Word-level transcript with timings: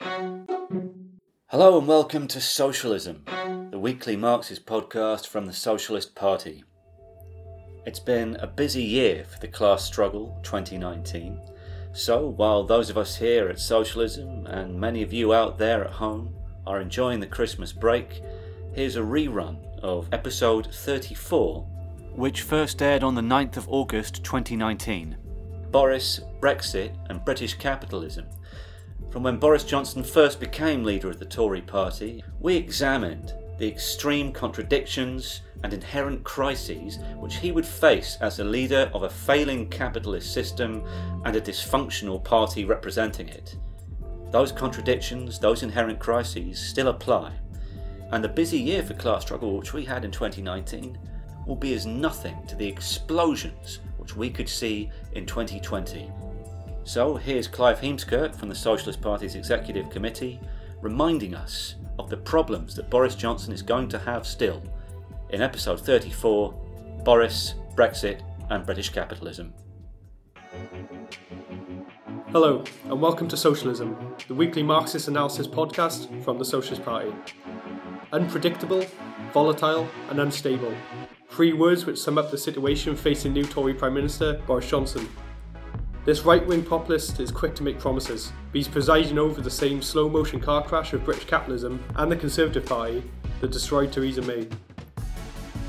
Hello 0.00 1.76
and 1.78 1.88
welcome 1.88 2.28
to 2.28 2.40
Socialism, 2.40 3.24
the 3.70 3.78
weekly 3.78 4.16
Marxist 4.16 4.64
podcast 4.64 5.26
from 5.26 5.46
the 5.46 5.52
Socialist 5.52 6.14
Party. 6.14 6.62
It's 7.84 7.98
been 7.98 8.36
a 8.36 8.46
busy 8.46 8.82
year 8.82 9.24
for 9.24 9.40
the 9.40 9.48
class 9.48 9.84
struggle 9.84 10.38
2019. 10.44 11.40
So, 11.92 12.28
while 12.28 12.62
those 12.62 12.90
of 12.90 12.98
us 12.98 13.16
here 13.16 13.48
at 13.48 13.58
Socialism 13.58 14.46
and 14.46 14.78
many 14.78 15.02
of 15.02 15.12
you 15.12 15.34
out 15.34 15.58
there 15.58 15.84
at 15.84 15.90
home 15.90 16.32
are 16.66 16.80
enjoying 16.80 17.18
the 17.18 17.26
Christmas 17.26 17.72
break, 17.72 18.22
here's 18.74 18.96
a 18.96 19.00
rerun 19.00 19.58
of 19.80 20.08
episode 20.12 20.72
34, 20.72 21.62
which 22.14 22.42
first 22.42 22.82
aired 22.82 23.02
on 23.02 23.16
the 23.16 23.20
9th 23.20 23.56
of 23.56 23.68
August 23.68 24.22
2019 24.22 25.16
Boris, 25.70 26.20
Brexit, 26.40 26.96
and 27.10 27.24
British 27.24 27.54
Capitalism. 27.54 28.26
From 29.10 29.22
when 29.22 29.38
Boris 29.38 29.64
Johnson 29.64 30.04
first 30.04 30.38
became 30.38 30.84
leader 30.84 31.08
of 31.08 31.18
the 31.18 31.24
Tory 31.24 31.62
party, 31.62 32.22
we 32.40 32.54
examined 32.56 33.32
the 33.58 33.66
extreme 33.66 34.32
contradictions 34.32 35.40
and 35.64 35.72
inherent 35.72 36.22
crises 36.24 36.98
which 37.16 37.36
he 37.36 37.50
would 37.50 37.66
face 37.66 38.18
as 38.20 38.36
the 38.36 38.44
leader 38.44 38.90
of 38.92 39.04
a 39.04 39.10
failing 39.10 39.68
capitalist 39.70 40.32
system 40.32 40.84
and 41.24 41.34
a 41.34 41.40
dysfunctional 41.40 42.22
party 42.22 42.66
representing 42.66 43.28
it. 43.28 43.56
Those 44.30 44.52
contradictions, 44.52 45.38
those 45.38 45.62
inherent 45.62 45.98
crises 45.98 46.58
still 46.58 46.88
apply, 46.88 47.32
and 48.12 48.22
the 48.22 48.28
busy 48.28 48.58
year 48.58 48.82
for 48.82 48.92
class 48.94 49.22
struggle 49.22 49.56
which 49.56 49.72
we 49.72 49.86
had 49.86 50.04
in 50.04 50.10
2019 50.10 50.98
will 51.46 51.56
be 51.56 51.72
as 51.72 51.86
nothing 51.86 52.36
to 52.46 52.54
the 52.56 52.68
explosions 52.68 53.80
which 53.96 54.14
we 54.14 54.28
could 54.28 54.48
see 54.48 54.90
in 55.12 55.24
2020. 55.24 56.12
So 56.88 57.16
here's 57.16 57.46
Clive 57.46 57.82
Heemskerk 57.82 58.34
from 58.34 58.48
the 58.48 58.54
Socialist 58.54 59.02
Party's 59.02 59.34
Executive 59.34 59.90
Committee 59.90 60.40
reminding 60.80 61.34
us 61.34 61.74
of 61.98 62.08
the 62.08 62.16
problems 62.16 62.74
that 62.76 62.88
Boris 62.88 63.14
Johnson 63.14 63.52
is 63.52 63.60
going 63.60 63.90
to 63.90 63.98
have 63.98 64.26
still 64.26 64.62
in 65.28 65.42
episode 65.42 65.84
34 65.84 66.50
Boris, 67.04 67.56
Brexit, 67.74 68.22
and 68.48 68.64
British 68.64 68.88
Capitalism. 68.88 69.52
Hello, 72.30 72.64
and 72.84 73.02
welcome 73.02 73.28
to 73.28 73.36
Socialism, 73.36 73.94
the 74.26 74.34
weekly 74.34 74.62
Marxist 74.62 75.08
analysis 75.08 75.46
podcast 75.46 76.24
from 76.24 76.38
the 76.38 76.44
Socialist 76.46 76.82
Party. 76.86 77.12
Unpredictable, 78.12 78.86
volatile, 79.34 79.86
and 80.08 80.20
unstable. 80.20 80.72
Three 81.28 81.52
words 81.52 81.84
which 81.84 81.98
sum 81.98 82.16
up 82.16 82.30
the 82.30 82.38
situation 82.38 82.96
facing 82.96 83.34
new 83.34 83.44
Tory 83.44 83.74
Prime 83.74 83.92
Minister 83.92 84.40
Boris 84.46 84.70
Johnson. 84.70 85.06
This 86.08 86.24
right 86.24 86.46
wing 86.46 86.64
populist 86.64 87.20
is 87.20 87.30
quick 87.30 87.54
to 87.56 87.62
make 87.62 87.78
promises, 87.78 88.32
but 88.50 88.56
he's 88.56 88.66
presiding 88.66 89.18
over 89.18 89.42
the 89.42 89.50
same 89.50 89.82
slow 89.82 90.08
motion 90.08 90.40
car 90.40 90.64
crash 90.64 90.94
of 90.94 91.04
British 91.04 91.26
capitalism 91.26 91.84
and 91.96 92.10
the 92.10 92.16
Conservative 92.16 92.64
Party 92.64 93.02
that 93.42 93.50
destroyed 93.50 93.92
Theresa 93.92 94.22
May. 94.22 94.48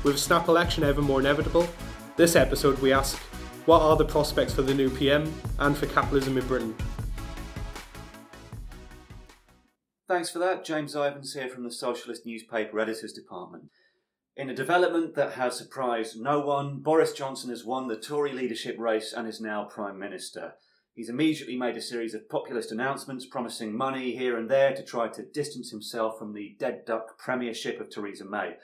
With 0.02 0.14
a 0.14 0.18
snap 0.18 0.48
election 0.48 0.82
ever 0.82 1.02
more 1.02 1.20
inevitable, 1.20 1.68
this 2.16 2.36
episode 2.36 2.78
we 2.78 2.90
ask 2.90 3.18
what 3.66 3.82
are 3.82 3.98
the 3.98 4.04
prospects 4.06 4.54
for 4.54 4.62
the 4.62 4.72
new 4.72 4.88
PM 4.88 5.30
and 5.58 5.76
for 5.76 5.84
capitalism 5.84 6.38
in 6.38 6.46
Britain? 6.46 6.74
Thanks 10.08 10.30
for 10.30 10.38
that. 10.38 10.64
James 10.64 10.94
Ivens 10.94 11.34
here 11.34 11.50
from 11.50 11.64
the 11.64 11.70
Socialist 11.70 12.24
Newspaper 12.24 12.80
Editors 12.80 13.12
Department. 13.12 13.64
In 14.40 14.48
a 14.48 14.54
development 14.54 15.16
that 15.16 15.34
has 15.34 15.58
surprised 15.58 16.18
no 16.18 16.40
one, 16.40 16.78
Boris 16.78 17.12
Johnson 17.12 17.50
has 17.50 17.62
won 17.62 17.88
the 17.88 18.00
Tory 18.00 18.32
leadership 18.32 18.74
race 18.78 19.12
and 19.12 19.28
is 19.28 19.38
now 19.38 19.64
Prime 19.64 19.98
Minister. 19.98 20.54
He's 20.94 21.10
immediately 21.10 21.58
made 21.58 21.76
a 21.76 21.82
series 21.82 22.14
of 22.14 22.26
populist 22.30 22.72
announcements 22.72 23.26
promising 23.26 23.76
money 23.76 24.16
here 24.16 24.38
and 24.38 24.48
there 24.48 24.74
to 24.74 24.82
try 24.82 25.08
to 25.08 25.26
distance 25.26 25.70
himself 25.70 26.18
from 26.18 26.32
the 26.32 26.56
dead 26.58 26.86
duck 26.86 27.18
premiership 27.18 27.82
of 27.82 27.90
Theresa 27.90 28.24
May. 28.24 28.54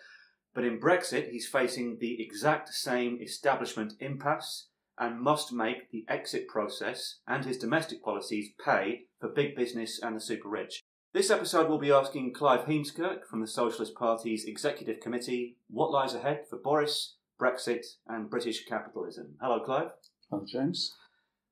But 0.55 0.65
in 0.65 0.81
Brexit, 0.81 1.29
he's 1.31 1.47
facing 1.47 1.99
the 2.01 2.23
exact 2.23 2.71
same 2.71 3.19
establishment 3.21 3.93
impasse 4.01 4.69
and 4.97 5.21
must 5.21 5.53
make 5.53 5.91
the 5.91 6.07
exit 6.09 6.49
process 6.49 7.19
and 7.29 7.45
his 7.45 7.59
domestic 7.59 8.03
policies 8.03 8.49
pay 8.65 9.03
for 9.21 9.29
big 9.29 9.55
business 9.55 10.01
and 10.03 10.17
the 10.17 10.23
super 10.23 10.49
rich. 10.49 10.81
This 11.17 11.31
episode 11.31 11.71
will 11.71 11.79
be 11.79 11.91
asking 11.91 12.35
Clive 12.35 12.67
Heemskerk 12.67 13.25
from 13.25 13.41
the 13.41 13.47
Socialist 13.47 13.95
Party's 13.95 14.45
Executive 14.45 15.01
Committee 15.01 15.57
what 15.71 15.91
lies 15.91 16.13
ahead 16.13 16.41
for 16.51 16.59
Boris, 16.59 17.15
Brexit, 17.41 17.87
and 18.07 18.29
British 18.29 18.67
capitalism. 18.67 19.37
Hello, 19.41 19.65
Clive. 19.65 19.93
Hello, 20.29 20.45
James. 20.47 20.95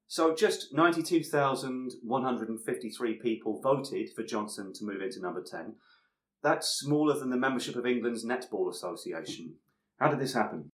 So, 0.07 0.35
just 0.35 0.75
92,153 0.75 3.15
people 3.15 3.63
voted 3.63 4.11
for 4.15 4.23
Johnson 4.23 4.75
to 4.75 4.85
move 4.85 5.01
into 5.01 5.23
number 5.23 5.43
10. 5.43 5.77
That's 6.43 6.69
smaller 6.69 7.19
than 7.19 7.31
the 7.31 7.39
membership 7.39 7.77
of 7.77 7.87
England's 7.87 8.23
Netball 8.23 8.71
Association. 8.71 9.55
How 9.99 10.11
did 10.11 10.21
this 10.21 10.35
happen? 10.35 10.73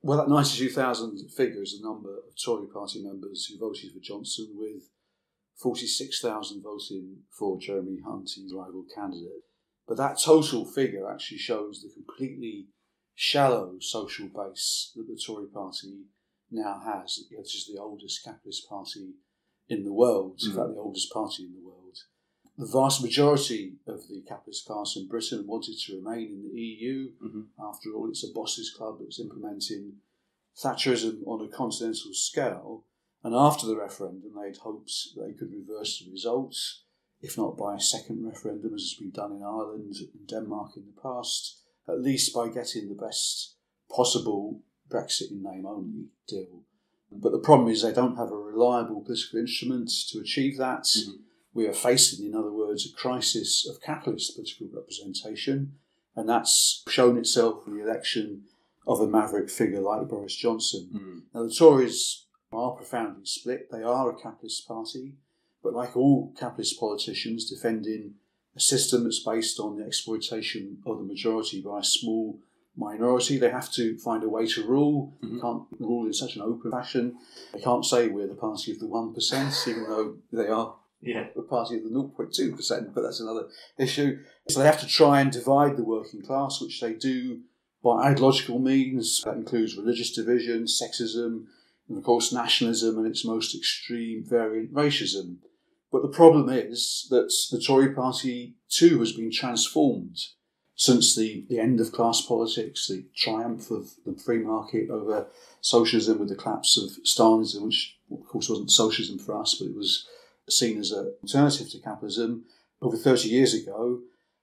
Well, 0.00 0.16
that 0.16 0.30
92,000 0.30 1.28
figure 1.36 1.60
is 1.60 1.78
the 1.78 1.86
number 1.86 2.20
of 2.26 2.34
Tory 2.42 2.68
party 2.72 3.04
members 3.04 3.44
who 3.44 3.58
voted 3.58 3.92
for 3.92 4.00
Johnson, 4.00 4.54
with 4.54 4.88
46,000 5.58 6.62
voting 6.62 7.16
for 7.30 7.58
Jeremy 7.58 7.98
Hunt, 8.04 8.30
his 8.36 8.54
rival 8.54 8.84
candidate. 8.94 9.44
But 9.86 9.96
that 9.96 10.20
total 10.22 10.64
figure 10.64 11.10
actually 11.10 11.38
shows 11.38 11.82
the 11.82 11.90
completely 11.92 12.66
shallow 13.14 13.76
social 13.80 14.28
base 14.28 14.92
that 14.94 15.08
the 15.08 15.20
Tory 15.20 15.48
party 15.48 16.04
now 16.50 16.80
has. 16.84 17.18
It's 17.30 17.54
is 17.54 17.66
the 17.66 17.80
oldest 17.80 18.22
capitalist 18.24 18.68
party 18.68 19.14
in 19.68 19.84
the 19.84 19.92
world, 19.92 20.38
mm-hmm. 20.38 20.50
in 20.50 20.56
fact, 20.56 20.74
the 20.74 20.80
oldest 20.80 21.12
party 21.12 21.44
in 21.44 21.54
the 21.54 21.66
world. 21.66 21.98
The 22.56 22.66
vast 22.66 23.02
majority 23.02 23.76
of 23.86 24.08
the 24.08 24.22
capitalist 24.26 24.66
class 24.66 24.96
in 24.96 25.06
Britain 25.06 25.44
wanted 25.46 25.76
to 25.78 25.96
remain 25.96 26.28
in 26.28 26.42
the 26.42 26.60
EU. 26.60 27.10
Mm-hmm. 27.24 27.42
After 27.64 27.90
all, 27.94 28.08
it's 28.08 28.24
a 28.24 28.32
bosses 28.32 28.74
club 28.76 28.98
that's 29.00 29.20
implementing 29.20 29.94
Thatcherism 30.62 31.26
on 31.26 31.44
a 31.44 31.48
continental 31.48 32.12
scale. 32.12 32.84
And 33.24 33.34
after 33.34 33.66
the 33.66 33.76
referendum, 33.76 34.32
they 34.36 34.46
had 34.46 34.58
hopes 34.58 35.14
they 35.16 35.32
could 35.32 35.52
reverse 35.52 35.98
the 35.98 36.10
results, 36.10 36.82
if 37.20 37.36
not 37.36 37.56
by 37.56 37.74
a 37.74 37.80
second 37.80 38.24
referendum, 38.24 38.74
as 38.74 38.82
has 38.82 38.94
been 38.94 39.10
done 39.10 39.32
in 39.32 39.42
Ireland 39.42 39.96
and 39.96 40.26
Denmark 40.26 40.72
in 40.76 40.84
the 40.86 41.00
past, 41.00 41.60
at 41.88 42.00
least 42.00 42.34
by 42.34 42.48
getting 42.48 42.88
the 42.88 42.94
best 42.94 43.56
possible 43.90 44.62
Brexit 44.88 45.30
in 45.30 45.42
name 45.42 45.66
only 45.66 46.06
deal. 46.26 46.62
But 47.10 47.32
the 47.32 47.38
problem 47.38 47.68
is 47.68 47.82
they 47.82 47.92
don't 47.92 48.16
have 48.16 48.30
a 48.30 48.36
reliable 48.36 49.00
political 49.00 49.40
instrument 49.40 49.90
to 50.10 50.20
achieve 50.20 50.58
that. 50.58 50.84
Mm-hmm. 50.84 51.22
We 51.54 51.66
are 51.66 51.72
facing, 51.72 52.26
in 52.26 52.34
other 52.34 52.52
words, 52.52 52.86
a 52.86 52.94
crisis 52.94 53.66
of 53.68 53.82
capitalist 53.82 54.36
political 54.36 54.68
representation, 54.72 55.72
and 56.14 56.28
that's 56.28 56.84
shown 56.88 57.16
itself 57.16 57.66
in 57.66 57.76
the 57.76 57.82
election 57.82 58.42
of 58.86 59.00
a 59.00 59.08
maverick 59.08 59.50
figure 59.50 59.80
like 59.80 60.08
Boris 60.08 60.36
Johnson. 60.36 60.90
Mm-hmm. 60.94 61.18
Now, 61.34 61.44
the 61.44 61.54
Tories 61.54 62.26
are 62.52 62.72
profoundly 62.72 63.24
split. 63.24 63.70
They 63.70 63.82
are 63.82 64.10
a 64.10 64.20
capitalist 64.20 64.66
party, 64.66 65.14
but 65.62 65.74
like 65.74 65.96
all 65.96 66.32
capitalist 66.38 66.78
politicians, 66.78 67.48
defending 67.48 68.14
a 68.56 68.60
system 68.60 69.04
that's 69.04 69.22
based 69.22 69.60
on 69.60 69.76
the 69.76 69.84
exploitation 69.84 70.78
of 70.86 70.98
the 70.98 71.04
majority 71.04 71.60
by 71.60 71.80
a 71.80 71.84
small 71.84 72.38
minority. 72.76 73.38
They 73.38 73.50
have 73.50 73.70
to 73.72 73.98
find 73.98 74.22
a 74.24 74.28
way 74.28 74.46
to 74.46 74.66
rule. 74.66 75.14
Mm-hmm. 75.22 75.34
They 75.34 75.40
can't 75.40 75.62
rule 75.78 76.06
in 76.06 76.12
such 76.12 76.36
an 76.36 76.42
open 76.42 76.70
fashion. 76.70 77.16
They 77.52 77.60
can't 77.60 77.84
say 77.84 78.08
we're 78.08 78.26
the 78.26 78.34
party 78.34 78.72
of 78.72 78.78
the 78.78 78.86
1%, 78.86 79.68
even 79.68 79.84
though 79.84 80.16
they 80.32 80.48
are 80.48 80.76
yeah. 81.00 81.26
the 81.36 81.42
party 81.42 81.76
of 81.76 81.84
the 81.84 81.90
0.2%, 81.90 82.94
but 82.94 83.02
that's 83.02 83.20
another 83.20 83.48
issue. 83.78 84.18
So 84.48 84.60
they 84.60 84.66
have 84.66 84.80
to 84.80 84.86
try 84.86 85.20
and 85.20 85.30
divide 85.30 85.76
the 85.76 85.84
working 85.84 86.22
class, 86.22 86.60
which 86.60 86.80
they 86.80 86.94
do 86.94 87.40
by 87.82 88.10
ideological 88.10 88.58
means. 88.58 89.22
That 89.24 89.36
includes 89.36 89.76
religious 89.76 90.12
division, 90.12 90.64
sexism, 90.64 91.46
and 91.88 91.98
of 91.98 92.04
course 92.04 92.32
nationalism 92.32 92.98
and 92.98 93.06
its 93.06 93.24
most 93.24 93.54
extreme 93.54 94.24
variant 94.24 94.72
racism. 94.72 95.36
But 95.90 96.02
the 96.02 96.08
problem 96.08 96.48
is 96.50 97.06
that 97.10 97.32
the 97.50 97.60
Tory 97.60 97.94
party 97.94 98.54
too 98.68 98.98
has 99.00 99.12
been 99.12 99.30
transformed 99.30 100.18
since 100.74 101.16
the, 101.16 101.44
the 101.48 101.58
end 101.58 101.80
of 101.80 101.92
class 101.92 102.20
politics, 102.20 102.86
the 102.86 103.04
triumph 103.16 103.70
of 103.70 103.90
the 104.06 104.14
free 104.14 104.38
market 104.38 104.90
over 104.90 105.26
socialism 105.60 106.20
with 106.20 106.28
the 106.28 106.36
collapse 106.36 106.76
of 106.76 106.90
Stalinism, 107.04 107.62
which 107.62 107.96
of 108.12 108.26
course 108.28 108.48
wasn't 108.48 108.70
socialism 108.70 109.18
for 109.18 109.40
us, 109.40 109.54
but 109.54 109.66
it 109.66 109.74
was 109.74 110.06
seen 110.48 110.78
as 110.78 110.92
an 110.92 111.12
alternative 111.22 111.70
to 111.70 111.80
capitalism 111.80 112.44
over 112.80 112.96
30 112.96 113.28
years 113.28 113.54
ago. 113.54 114.00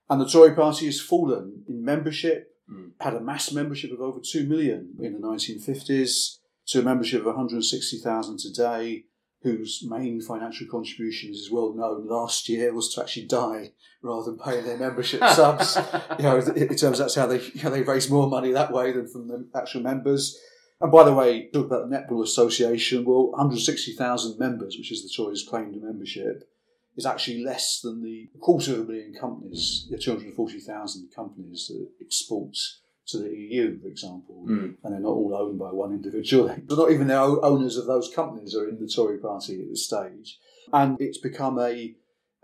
And 0.09 0.19
the 0.19 0.27
Tory 0.27 0.53
party 0.53 0.87
has 0.87 0.99
fallen 0.99 1.63
in 1.69 1.83
membership, 1.83 2.53
mm. 2.69 2.91
had 2.99 3.13
a 3.13 3.21
mass 3.21 3.51
membership 3.51 3.91
of 3.91 4.01
over 4.01 4.19
2 4.19 4.45
million 4.45 4.93
in 4.99 5.13
the 5.13 5.19
1950s, 5.19 6.39
to 6.67 6.79
a 6.79 6.83
membership 6.83 7.21
of 7.21 7.27
160,000 7.27 8.39
today, 8.39 9.05
whose 9.41 9.85
main 9.87 10.19
financial 10.21 10.65
contributions 10.67 11.37
is 11.37 11.51
well 11.51 11.73
known 11.73 12.07
last 12.07 12.49
year 12.49 12.73
was 12.73 12.91
to 12.93 13.01
actually 13.01 13.27
die 13.27 13.71
rather 14.01 14.31
than 14.31 14.39
paying 14.39 14.65
their 14.65 14.77
membership 14.77 15.19
subs. 15.33 15.77
You 16.17 16.23
know, 16.23 16.41
turns 16.41 16.83
out 16.83 16.97
that's 16.97 17.15
how 17.15 17.27
they 17.27 17.37
they 17.37 17.83
raise 17.83 18.09
more 18.09 18.27
money 18.27 18.51
that 18.51 18.71
way 18.71 18.91
than 18.91 19.07
from 19.07 19.27
the 19.27 19.47
actual 19.55 19.81
members. 19.81 20.39
And 20.81 20.91
by 20.91 21.03
the 21.03 21.13
way, 21.13 21.47
talk 21.51 21.67
about 21.67 21.89
the 21.89 21.95
Netball 21.95 22.23
Association. 22.23 23.05
Well, 23.05 23.31
160,000 23.31 24.39
members, 24.39 24.75
which 24.77 24.91
is 24.91 25.03
the 25.03 25.13
Tories' 25.15 25.45
claim 25.47 25.71
to 25.73 25.79
membership, 25.79 26.49
is 26.97 27.05
actually 27.05 27.43
less 27.43 27.79
than 27.81 28.03
the 28.03 28.29
quarter 28.41 28.73
of 28.73 28.79
a 28.81 28.83
million 28.83 29.13
companies, 29.13 29.87
the 29.89 29.97
240,000 29.97 31.09
companies 31.15 31.67
that 31.67 31.87
export 32.01 32.57
to 33.07 33.19
the 33.19 33.29
EU, 33.29 33.79
for 33.79 33.87
example, 33.87 34.45
Mm. 34.47 34.77
and 34.83 34.93
they're 34.93 34.99
not 34.99 35.09
all 35.13 35.35
owned 35.35 35.59
by 35.59 35.71
one 35.71 35.91
individual. 35.93 36.47
They're 36.67 36.77
not 36.77 36.91
even 36.91 37.07
the 37.07 37.15
owners 37.15 37.77
of 37.77 37.85
those 37.85 38.09
companies 38.13 38.55
are 38.55 38.67
in 38.67 38.79
the 38.79 38.87
Tory 38.87 39.17
party 39.19 39.61
at 39.61 39.69
this 39.69 39.85
stage. 39.85 40.39
And 40.73 40.99
it's 40.99 41.19
become 41.19 41.59
a, 41.59 41.95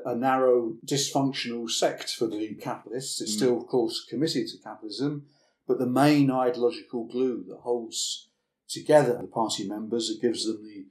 a 0.05 0.15
narrow, 0.15 0.75
dysfunctional 0.85 1.69
sect 1.69 2.11
for 2.13 2.27
the 2.27 2.53
capitalists. 2.55 3.21
It's 3.21 3.31
Mm. 3.33 3.37
still, 3.37 3.57
of 3.57 3.67
course, 3.67 4.05
committed 4.07 4.47
to 4.49 4.57
capitalism, 4.59 5.25
but 5.67 5.79
the 5.79 5.87
main 5.87 6.29
ideological 6.29 7.05
glue 7.05 7.43
that 7.49 7.59
holds 7.61 8.29
together 8.69 9.17
the 9.19 9.27
party 9.27 9.67
members, 9.67 10.09
it 10.09 10.21
gives 10.21 10.45
them 10.45 10.63
the 10.63 10.85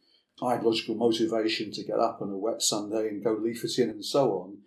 ideological 0.44 0.94
motivation 0.96 1.70
to 1.72 1.84
get 1.84 1.98
up 1.98 2.20
on 2.20 2.30
a 2.30 2.36
wet 2.38 2.60
Sunday 2.62 3.08
and 3.08 3.22
go 3.22 3.36
leafleting 3.36 3.90
and 3.90 4.04
so 4.04 4.32
on, 4.32 4.58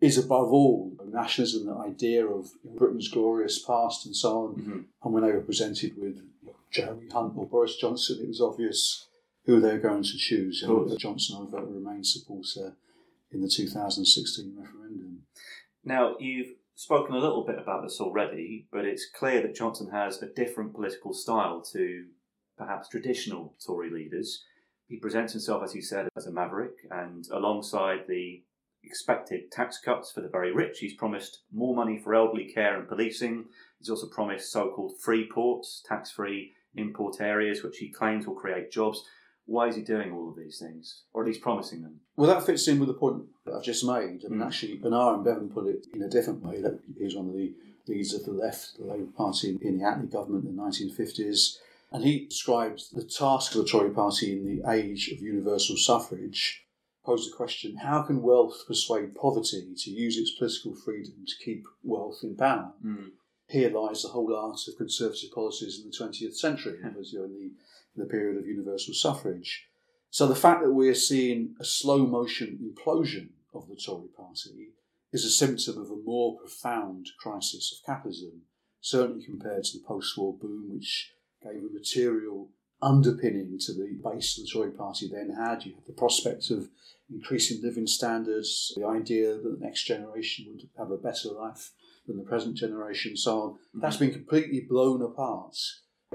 is 0.00 0.16
above 0.16 0.52
all 0.52 0.92
nationalism, 1.04 1.66
the 1.66 1.74
idea 1.74 2.26
of 2.26 2.52
Britain's 2.76 3.08
glorious 3.08 3.58
past 3.58 4.06
and 4.06 4.14
so 4.14 4.46
on. 4.46 4.54
Mhm. 4.54 4.84
And 5.02 5.12
when 5.12 5.22
they 5.24 5.32
were 5.32 5.40
presented 5.40 5.96
with 5.96 6.22
Jeremy 6.70 7.08
Hunt 7.08 7.34
or 7.36 7.46
Boris 7.46 7.76
Johnson, 7.76 8.20
it 8.22 8.28
was 8.28 8.40
obvious 8.40 9.08
who 9.44 9.60
they 9.60 9.72
were 9.72 9.80
going 9.80 10.02
to 10.02 10.16
choose. 10.16 10.60
Johnson, 10.98 11.36
over 11.36 11.58
a 11.58 11.64
Remain 11.64 12.04
supporter 12.04 12.76
in 13.30 13.40
the 13.40 13.48
2016 13.48 14.54
referendum. 14.56 15.26
Now, 15.84 16.16
you've 16.18 16.54
spoken 16.74 17.14
a 17.14 17.18
little 17.18 17.44
bit 17.44 17.58
about 17.58 17.82
this 17.82 18.00
already, 18.00 18.68
but 18.70 18.84
it's 18.84 19.06
clear 19.10 19.42
that 19.42 19.54
Johnson 19.54 19.90
has 19.90 20.22
a 20.22 20.26
different 20.32 20.74
political 20.74 21.12
style 21.12 21.60
to 21.72 22.06
perhaps 22.56 22.88
traditional 22.88 23.54
Tory 23.64 23.90
leaders. 23.90 24.44
He 24.86 24.98
presents 24.98 25.32
himself, 25.32 25.62
as 25.62 25.74
you 25.74 25.82
said, 25.82 26.08
as 26.16 26.26
a 26.26 26.32
maverick, 26.32 26.86
and 26.90 27.26
alongside 27.30 28.06
the 28.06 28.42
expected 28.84 29.50
tax 29.50 29.78
cuts 29.78 30.10
for 30.12 30.20
the 30.20 30.28
very 30.28 30.52
rich, 30.52 30.78
he's 30.78 30.94
promised 30.94 31.40
more 31.52 31.74
money 31.74 31.98
for 31.98 32.14
elderly 32.14 32.44
care 32.46 32.78
and 32.78 32.88
policing. 32.88 33.46
He's 33.78 33.90
also 33.90 34.06
promised 34.08 34.50
so 34.50 34.70
called 34.70 34.98
free 35.00 35.28
ports, 35.32 35.82
tax 35.86 36.10
free 36.10 36.52
import 36.74 37.20
areas, 37.20 37.62
which 37.62 37.78
he 37.78 37.88
claims 37.88 38.26
will 38.26 38.34
create 38.34 38.70
jobs. 38.70 39.04
Why 39.46 39.68
is 39.68 39.76
he 39.76 39.82
doing 39.82 40.12
all 40.12 40.28
of 40.28 40.36
these 40.36 40.58
things, 40.58 41.02
or 41.12 41.22
at 41.22 41.26
least 41.28 41.40
promising 41.40 41.82
them? 41.82 42.00
Well, 42.16 42.28
that 42.28 42.44
fits 42.44 42.68
in 42.68 42.78
with 42.78 42.88
the 42.88 42.94
point 42.94 43.22
that 43.46 43.54
I've 43.54 43.62
just 43.62 43.84
made. 43.84 44.22
I 44.24 44.28
mean, 44.28 44.40
Mm. 44.40 44.46
actually, 44.46 44.78
Aneurin 44.78 45.24
Bevan 45.24 45.48
put 45.48 45.66
it 45.66 45.86
in 45.94 46.02
a 46.02 46.08
different 46.08 46.44
way. 46.44 46.60
That 46.60 46.80
he 46.98 47.04
was 47.04 47.16
one 47.16 47.28
of 47.28 47.34
the 47.34 47.54
leaders 47.86 48.12
of 48.12 48.24
the 48.24 48.32
left, 48.32 48.76
the 48.78 48.84
Labour 48.84 49.10
Party 49.16 49.56
in 49.62 49.78
the 49.78 49.84
Attlee 49.84 50.10
government 50.10 50.44
in 50.44 50.54
the 50.54 50.62
1950s. 50.62 51.58
And 51.90 52.04
he 52.04 52.26
describes 52.26 52.90
the 52.90 53.02
task 53.02 53.54
of 53.54 53.62
the 53.62 53.68
Tory 53.68 53.88
party 53.90 54.32
in 54.32 54.44
the 54.44 54.70
age 54.70 55.08
of 55.08 55.22
universal 55.22 55.76
suffrage. 55.78 56.66
Posed 57.08 57.32
the 57.32 57.36
question 57.36 57.76
how 57.76 58.02
can 58.02 58.20
wealth 58.20 58.64
persuade 58.66 59.14
poverty 59.14 59.72
to 59.78 59.90
use 59.90 60.18
its 60.18 60.32
political 60.32 60.74
freedom 60.74 61.24
to 61.26 61.42
keep 61.42 61.64
wealth 61.82 62.18
in 62.22 62.36
power? 62.36 62.74
Hmm. 62.82 63.06
Here 63.48 63.70
lies 63.70 64.02
the 64.02 64.08
whole 64.08 64.36
art 64.36 64.60
of 64.68 64.76
conservative 64.76 65.30
policies 65.34 65.80
in 65.80 65.88
the 65.88 65.96
20th 65.96 66.36
century, 66.36 66.76
hmm. 66.82 67.00
as 67.00 67.10
you're 67.10 67.24
in 67.24 67.32
the, 67.32 67.44
in 67.96 68.02
the 68.02 68.04
period 68.04 68.36
of 68.36 68.46
universal 68.46 68.92
suffrage. 68.92 69.68
So 70.10 70.26
the 70.26 70.34
fact 70.34 70.62
that 70.62 70.74
we're 70.74 70.92
seeing 70.92 71.54
a 71.58 71.64
slow 71.64 72.06
motion 72.06 72.58
implosion 72.62 73.30
of 73.54 73.68
the 73.68 73.76
Tory 73.76 74.08
party 74.08 74.74
is 75.10 75.24
a 75.24 75.30
symptom 75.30 75.78
of 75.78 75.90
a 75.90 75.96
more 75.96 76.36
profound 76.36 77.06
crisis 77.18 77.72
of 77.72 77.86
capitalism, 77.86 78.42
certainly 78.82 79.24
compared 79.24 79.64
to 79.64 79.78
the 79.78 79.84
post 79.86 80.18
war 80.18 80.36
boom, 80.38 80.74
which 80.74 81.14
gave 81.42 81.64
a 81.64 81.72
material 81.72 82.50
underpinning 82.80 83.58
to 83.58 83.72
the 83.72 83.98
base 84.02 84.36
the 84.36 84.46
Tory 84.46 84.70
party 84.70 85.08
then 85.08 85.30
had. 85.30 85.64
You 85.64 85.74
had 85.74 85.86
the 85.86 85.92
prospect 85.92 86.50
of 86.50 86.68
increasing 87.10 87.62
living 87.62 87.86
standards, 87.86 88.72
the 88.76 88.86
idea 88.86 89.34
that 89.34 89.58
the 89.58 89.64
next 89.64 89.84
generation 89.84 90.46
would 90.48 90.68
have 90.76 90.90
a 90.90 90.96
better 90.96 91.30
life 91.30 91.72
than 92.06 92.16
the 92.16 92.22
present 92.22 92.56
generation, 92.56 93.16
so 93.16 93.40
on. 93.40 93.58
That's 93.74 93.96
been 93.96 94.12
completely 94.12 94.60
blown 94.60 95.02
apart 95.02 95.56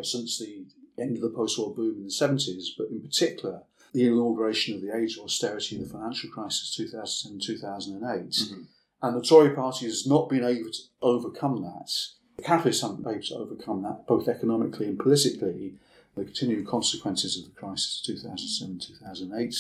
since 0.02 0.40
the 0.40 0.66
end 0.98 1.16
of 1.16 1.22
the 1.22 1.30
post 1.30 1.58
war 1.58 1.74
boom 1.74 1.98
in 1.98 2.04
the 2.04 2.10
70s, 2.10 2.68
but 2.78 2.90
in 2.90 3.02
particular, 3.02 3.64
the 3.94 4.08
inauguration 4.08 4.76
of 4.76 4.82
the 4.82 4.96
age 4.96 5.18
of 5.18 5.26
austerity 5.26 5.76
and 5.76 5.86
the 5.86 5.90
financial 5.90 6.30
crisis 6.32 6.74
2007 6.76 7.40
2008. 7.40 8.30
Mhm. 8.32 8.68
And 9.02 9.18
the 9.18 9.22
Tory 9.22 9.54
party 9.54 9.86
has 9.86 10.08
not 10.08 10.30
been 10.30 10.44
able 10.44 10.72
to 10.72 10.82
overcome 11.02 11.62
that. 11.62 11.92
The 12.38 12.44
capitalists 12.44 12.82
haven't 12.82 13.04
been 13.04 13.14
able 13.16 13.24
to 13.24 13.36
overcome 13.36 13.84
that, 13.84 14.08
both 14.08 14.28
economically 14.28 14.88
and 14.88 14.98
politically. 14.98 15.78
The 16.16 16.26
continuing 16.26 16.66
consequences 16.66 17.38
of 17.40 17.46
the 17.46 17.60
crisis 17.60 18.00
of 18.02 18.06
2007 18.16 18.80
2008. 18.80 19.56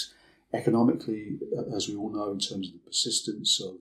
Economically, 0.53 1.39
uh, 1.57 1.75
as 1.75 1.89
we 1.89 1.95
all 1.95 2.11
know, 2.11 2.31
in 2.31 2.39
terms 2.39 2.67
of 2.67 2.73
the 2.73 2.79
persistence 2.79 3.59
of 3.59 3.75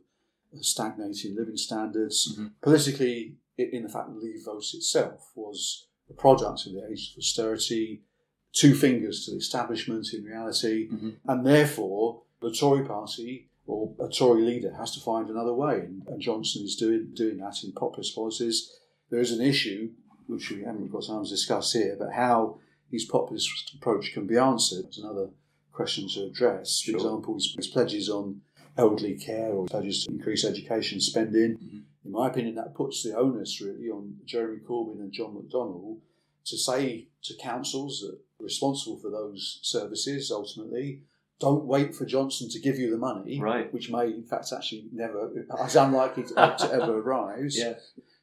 uh, 0.54 0.62
stagnating 0.62 1.36
living 1.36 1.56
standards. 1.58 2.34
Mhm. 2.34 2.52
Politically, 2.62 3.36
in 3.58 3.82
the 3.82 3.88
fact 3.90 4.08
that 4.08 4.14
the 4.14 4.20
Leave 4.26 4.44
vote 4.44 4.64
itself 4.72 5.30
was 5.34 5.86
the 6.08 6.14
product 6.14 6.66
of 6.66 6.72
the 6.72 6.86
age 6.90 7.12
of 7.12 7.18
austerity, 7.18 8.02
two 8.52 8.74
fingers 8.74 9.24
to 9.24 9.32
the 9.32 9.36
establishment 9.36 10.12
in 10.14 10.24
reality, 10.24 10.88
Mhm. 10.88 11.16
and 11.26 11.46
therefore 11.46 12.22
the 12.40 12.50
Tory 12.50 12.84
party 12.86 13.48
or 13.66 13.94
a 14.00 14.08
Tory 14.08 14.42
leader 14.42 14.72
has 14.74 14.92
to 14.94 15.00
find 15.00 15.28
another 15.30 15.54
way, 15.54 15.80
and, 15.80 16.06
and 16.08 16.20
Johnson 16.22 16.64
is 16.64 16.74
doing 16.76 17.12
doing 17.14 17.36
that 17.38 17.62
in 17.64 17.72
populist 17.72 18.14
policies. 18.14 18.70
There 19.10 19.20
is 19.20 19.30
an 19.32 19.42
issue 19.42 19.90
which 20.26 20.50
we 20.50 20.62
haven't 20.62 20.90
got 20.90 21.04
time 21.06 21.22
to 21.24 21.28
discuss 21.30 21.72
here, 21.74 21.96
but 21.98 22.12
how 22.12 22.58
his 22.92 23.04
populist 23.06 23.74
approach 23.74 24.12
can 24.12 24.26
be 24.26 24.36
answered 24.36 24.84
is 24.90 24.98
another 24.98 25.30
question 25.72 26.06
to 26.10 26.24
address. 26.26 26.80
For 26.82 26.90
Sure. 26.92 26.96
example, 27.00 27.34
his, 27.34 27.66
pledges 27.68 28.08
on 28.10 28.42
elderly 28.76 29.16
care 29.16 29.50
or 29.52 29.66
pledges 29.66 30.04
to 30.04 30.12
increase 30.12 30.44
education 30.44 31.00
spending. 31.00 31.56
Mhm. 31.58 31.82
In 32.04 32.10
my 32.10 32.28
opinion, 32.28 32.54
that 32.56 32.74
puts 32.74 33.02
the 33.02 33.16
onus 33.16 33.60
really 33.60 33.88
on 33.88 34.20
Jeremy 34.26 34.60
Corbyn 34.60 35.00
and 35.00 35.10
John 35.12 35.34
McDonnell 35.34 35.98
to 36.44 36.56
say 36.58 37.08
to 37.22 37.34
councils 37.36 38.00
that 38.00 38.14
are 38.14 38.44
responsible 38.44 38.98
for 38.98 39.10
those 39.10 39.58
services 39.62 40.30
ultimately, 40.30 41.02
don't 41.38 41.64
wait 41.64 41.94
for 41.94 42.04
Johnson 42.04 42.48
to 42.50 42.60
give 42.60 42.78
you 42.78 42.90
the 42.90 42.98
money, 42.98 43.40
Right. 43.40 43.72
which 43.72 43.90
may 43.90 44.06
in 44.12 44.24
fact 44.24 44.52
actually 44.52 44.88
never, 44.92 45.32
is 45.66 45.76
unlikely 45.76 46.24
to, 46.24 46.34
to 46.34 46.70
ever 46.72 46.98
arise. 47.02 47.56
Yeah. 47.58 47.78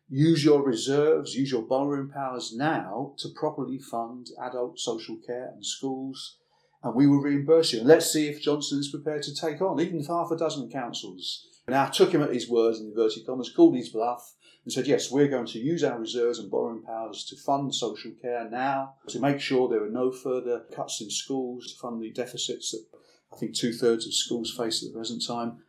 Use 0.09 0.43
your 0.43 0.63
reserves, 0.63 1.35
use 1.35 1.51
your 1.51 1.61
borrowing 1.61 2.09
powers 2.09 2.51
now 2.55 3.13
to 3.19 3.29
properly 3.29 3.77
fund 3.77 4.27
adult 4.41 4.79
social 4.79 5.17
care 5.17 5.51
and 5.53 5.63
schools, 5.63 6.37
and 6.83 6.95
we 6.95 7.05
will 7.05 7.21
reimburse 7.21 7.73
you. 7.73 7.79
And 7.79 7.87
let's 7.87 8.11
see 8.11 8.27
if 8.27 8.41
Johnson 8.41 8.79
is 8.79 8.89
prepared 8.89 9.21
to 9.23 9.35
take 9.35 9.61
on 9.61 9.79
even 9.79 10.03
half 10.03 10.31
a 10.31 10.37
dozen 10.37 10.69
councils. 10.69 11.45
Now 11.67 11.85
took 11.85 12.11
him 12.11 12.23
at 12.23 12.33
his 12.33 12.49
words 12.49 12.79
in 12.79 12.87
inverted 12.87 13.27
commas, 13.27 13.53
called 13.55 13.75
his 13.75 13.89
bluff, 13.89 14.33
and 14.65 14.73
said, 14.73 14.87
yes, 14.87 15.11
we're 15.11 15.27
going 15.27 15.45
to 15.45 15.59
use 15.59 15.83
our 15.83 15.99
reserves 15.99 16.39
and 16.39 16.49
borrowing 16.49 16.81
powers 16.81 17.23
to 17.25 17.37
fund 17.37 17.75
social 17.75 18.11
care 18.19 18.49
now, 18.49 18.95
to 19.09 19.19
make 19.19 19.39
sure 19.39 19.69
there 19.69 19.83
are 19.83 19.91
no 19.91 20.11
further 20.11 20.63
cuts 20.75 21.01
in 21.01 21.11
schools, 21.11 21.71
to 21.71 21.79
fund 21.79 22.01
the 22.01 22.11
deficits 22.11 22.71
that 22.71 22.83
I 23.31 23.37
think 23.37 23.55
two 23.55 23.73
thirds 23.73 24.07
of 24.07 24.13
schools 24.15 24.51
face 24.51 24.83
at 24.83 24.91
the 24.91 24.97
present 24.97 25.23
time. 25.25 25.59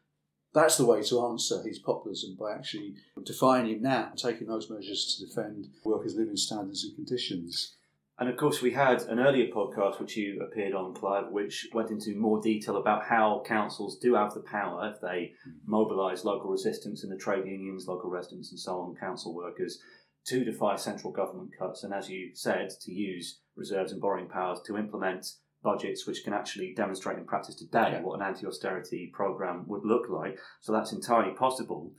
That's 0.53 0.77
the 0.77 0.87
way 0.87 1.03
to 1.03 1.27
answer 1.27 1.63
his 1.63 1.79
populism 1.79 2.37
by 2.39 2.55
actually 2.55 2.95
defining 3.25 3.77
him 3.77 3.83
now, 3.83 4.13
taking 4.17 4.49
those 4.49 4.69
measures 4.69 5.17
to 5.17 5.27
defend 5.27 5.69
workers' 5.85 6.17
living 6.17 6.37
standards 6.37 6.85
and 6.85 6.95
conditions. 6.95 7.77
And 8.19 8.29
of 8.29 8.37
course, 8.37 8.61
we 8.61 8.73
had 8.73 9.01
an 9.03 9.19
earlier 9.19 9.47
podcast 9.51 9.99
which 9.99 10.17
you 10.17 10.43
appeared 10.43 10.75
on, 10.75 10.93
Clive, 10.93 11.31
which 11.31 11.69
went 11.73 11.91
into 11.91 12.15
more 12.17 12.41
detail 12.41 12.77
about 12.77 13.05
how 13.05 13.43
councils 13.47 13.99
do 13.99 14.15
have 14.15 14.35
the 14.35 14.41
power 14.41 14.93
if 14.93 15.01
they 15.01 15.33
hmm. 15.43 15.53
mobilise 15.65 16.25
local 16.25 16.51
resistance 16.51 17.03
in 17.03 17.11
the 17.11 17.17
trade 17.17 17.47
unions, 17.47 17.87
local 17.87 18.11
residents, 18.11 18.51
and 18.51 18.61
so 18.61 18.81
on, 18.81 18.95
council 18.97 19.35
workers, 19.35 19.79
to 20.27 20.45
defy 20.45 20.77
central 20.77 21.13
government 21.13 21.51
cuts. 21.59 21.83
And 21.83 21.95
as 21.95 22.11
you 22.11 22.33
said, 22.35 22.71
to 22.83 22.93
use 22.93 23.41
reserves 23.57 23.93
and 23.93 24.01
borrowing 24.01 24.29
powers 24.29 24.61
to 24.67 24.77
implement 24.77 25.27
budgets 25.63 26.07
which 26.07 26.25
can 26.25 26.33
actually 26.33 26.73
demonstrate 26.75 27.19
in 27.19 27.25
practice 27.25 27.55
today 27.55 27.93
Yeah. 27.93 28.03
what 28.03 28.21
an 28.21 28.27
anti 28.27 28.47
austerity 28.47 29.11
programme 29.13 29.67
would 29.69 29.85
look 29.85 30.09
like. 30.09 30.39
So 30.61 30.73
that's 30.73 30.93
entirely 30.93 31.35
possible. 31.35 31.93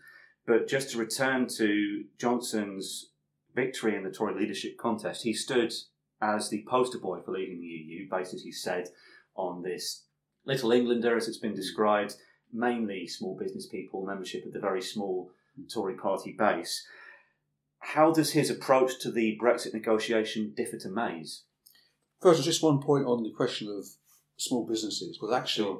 But 0.46 0.68
just 0.68 0.92
to 0.92 0.98
return 0.98 1.48
to 1.58 2.06
Johnson's 2.18 3.12
victory 3.54 3.96
in 3.96 4.04
the 4.04 4.12
Tory 4.12 4.34
leadership 4.34 4.78
contest, 4.78 5.24
he 5.24 5.34
stood 5.34 5.74
as 6.22 6.50
the 6.50 6.64
poster 6.68 7.00
boy 7.00 7.20
for 7.22 7.32
leaving 7.32 7.60
the 7.60 7.68
EU, 7.68 8.10
based, 8.10 8.34
as 8.34 8.42
he 8.42 8.52
said, 8.52 8.90
on 9.36 9.64
this 9.64 10.06
little 10.46 10.72
Englander, 10.72 11.16
as 11.16 11.28
it's 11.28 11.38
been 11.38 11.54
mm. 11.54 11.58
described, 11.58 12.16
mainly 12.52 13.08
small 13.08 13.38
business 13.38 13.68
people, 13.68 14.06
membership 14.06 14.46
of 14.46 14.54
the 14.54 14.60
very 14.60 14.82
small 14.82 15.32
mm. 15.60 15.72
Tory 15.72 15.96
party 15.96 16.32
base. 16.38 16.86
How 17.80 18.12
does 18.12 18.34
his 18.34 18.50
approach 18.50 19.00
to 19.02 19.12
the 19.12 19.38
Brexit 19.42 19.74
negotiation 19.74 20.54
differ 20.56 20.78
to 20.78 20.90
May's? 20.90 21.44
First, 22.22 22.44
just 22.44 22.64
one 22.64 22.80
point 22.82 23.06
on 23.06 23.24
the 23.24 23.32
question 23.32 23.68
of 23.70 23.86
small 24.38 24.66
businesses. 24.66 25.20
Well, 25.22 25.34
actually, 25.34 25.80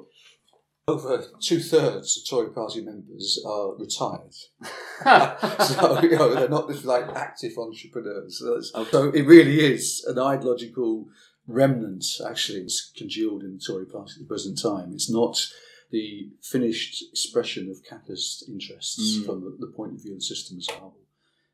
over 0.88 1.24
two 1.40 1.60
thirds 1.60 2.18
of 2.18 2.28
Tory 2.28 2.50
party 2.52 2.80
members 2.84 3.40
are 3.46 3.74
retired. 3.76 4.34
so, 5.66 6.00
you 6.02 6.16
know, 6.16 6.34
they're 6.34 6.48
not 6.48 6.68
just 6.68 6.84
like 6.84 7.08
active 7.14 7.52
entrepreneurs. 7.58 8.38
So, 8.40 8.60
Okay. 8.80 8.90
so 8.90 9.10
it 9.10 9.22
really 9.22 9.60
is 9.72 10.04
an 10.06 10.18
ideological 10.18 11.06
remnant, 11.46 12.04
actually, 12.28 12.60
it's 12.60 12.90
congealed 12.96 13.42
in 13.42 13.54
the 13.54 13.62
Tory 13.64 13.86
party 13.86 14.12
at 14.16 14.20
the 14.20 14.26
present 14.28 14.60
time. 14.60 14.92
It's 14.92 15.10
not 15.10 15.46
the 15.90 16.30
finished 16.42 17.04
expression 17.12 17.70
of 17.70 17.84
capitalist 17.84 18.48
interests 18.48 19.18
Mm. 19.18 19.26
from 19.26 19.40
the, 19.44 19.56
the 19.66 19.72
point 19.72 19.92
of 19.94 20.02
view 20.02 20.12
of 20.14 20.18
the 20.20 20.24
system 20.24 20.58
as 20.58 20.68
a 20.68 20.72
whole. 20.80 20.96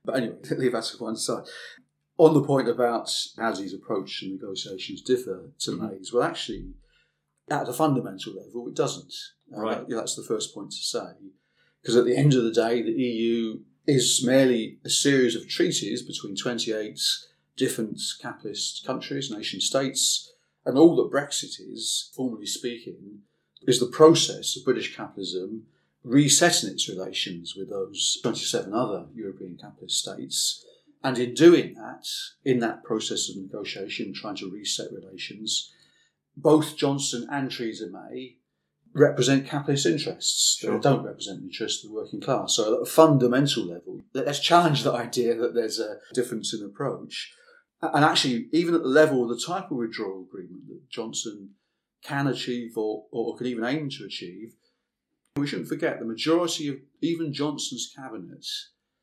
But 0.04 0.16
anyway, 0.16 0.36
leave 0.56 0.72
that 0.72 0.84
to 0.84 0.96
one 1.02 1.16
side. 1.16 1.44
On 2.18 2.34
the 2.34 2.42
point 2.42 2.68
about 2.68 3.10
how 3.36 3.54
these 3.54 3.72
approach 3.72 4.22
and 4.22 4.32
negotiations 4.32 5.00
differ 5.02 5.52
to 5.60 5.70
Mhm. 5.70 5.90
May's, 5.90 6.12
well, 6.12 6.24
actually, 6.24 6.74
at 7.48 7.68
a 7.68 7.72
fundamental 7.72 8.34
level, 8.34 8.68
it 8.68 8.74
doesn't. 8.74 9.14
Uh, 9.56 9.60
Right. 9.60 9.86
yeah, 9.88 9.96
that's 9.96 10.16
the 10.16 10.24
first 10.24 10.52
point 10.52 10.72
to 10.72 10.76
say. 10.78 11.12
Because 11.80 11.96
at 11.96 12.04
the 12.04 12.16
end 12.16 12.34
of 12.34 12.42
the 12.42 12.50
day, 12.52 12.82
the 12.82 12.92
EU 12.92 13.60
is 13.86 14.22
merely 14.24 14.80
a 14.84 14.90
series 14.90 15.34
of 15.36 15.48
treaties 15.48 16.02
between 16.02 16.34
28 16.36 17.00
different 17.56 18.00
capitalist 18.20 18.84
countries, 18.84 19.30
nation 19.30 19.60
states, 19.60 20.32
and 20.66 20.76
all 20.76 20.96
that 20.96 21.10
Brexit 21.10 21.60
is, 21.60 22.10
formally 22.14 22.46
speaking, 22.46 23.22
is 23.66 23.80
the 23.80 23.86
process 23.86 24.56
of 24.56 24.64
British 24.64 24.94
capitalism 24.94 25.66
resetting 26.04 26.70
its 26.70 26.88
relations 26.88 27.54
with 27.56 27.70
those 27.70 28.18
27 28.22 28.72
other 28.74 29.08
European 29.14 29.56
capitalist 29.56 29.98
states. 29.98 30.64
And 31.02 31.16
in 31.18 31.34
doing 31.34 31.74
that, 31.74 32.06
in 32.44 32.58
that 32.60 32.82
process 32.82 33.28
of 33.28 33.36
negotiation, 33.36 34.12
trying 34.12 34.36
to 34.36 34.50
reset 34.50 34.88
relations, 34.92 35.72
both 36.36 36.76
Johnson 36.76 37.26
and 37.30 37.50
Theresa 37.50 37.88
May 37.90 38.36
represent 38.94 39.46
capitalist 39.46 39.86
interests. 39.86 40.58
Sure. 40.60 40.74
They 40.74 40.80
don't 40.80 41.04
represent 41.04 41.40
the 41.40 41.46
interests 41.46 41.84
of 41.84 41.90
the 41.90 41.94
working 41.94 42.20
class. 42.20 42.56
So, 42.56 42.76
at 42.76 42.82
a 42.82 42.86
fundamental 42.86 43.64
level, 43.64 44.00
let's 44.12 44.40
challenge 44.40 44.82
the 44.82 44.92
idea 44.92 45.36
that 45.36 45.54
there's 45.54 45.78
a 45.78 45.98
difference 46.14 46.52
in 46.52 46.64
approach. 46.64 47.32
And 47.80 48.04
actually, 48.04 48.48
even 48.52 48.74
at 48.74 48.82
the 48.82 48.88
level 48.88 49.22
of 49.22 49.28
the 49.28 49.44
type 49.44 49.70
of 49.70 49.76
withdrawal 49.76 50.26
agreement 50.28 50.66
that 50.68 50.90
Johnson 50.90 51.50
can 52.02 52.26
achieve 52.26 52.76
or, 52.76 53.04
or 53.12 53.36
can 53.36 53.46
even 53.46 53.64
aim 53.64 53.88
to 53.90 54.04
achieve, 54.04 54.54
we 55.36 55.46
shouldn't 55.46 55.68
forget 55.68 55.98
the 55.98 56.04
majority 56.04 56.68
of 56.68 56.76
even 57.00 57.32
Johnson's 57.32 57.92
cabinet 57.94 58.44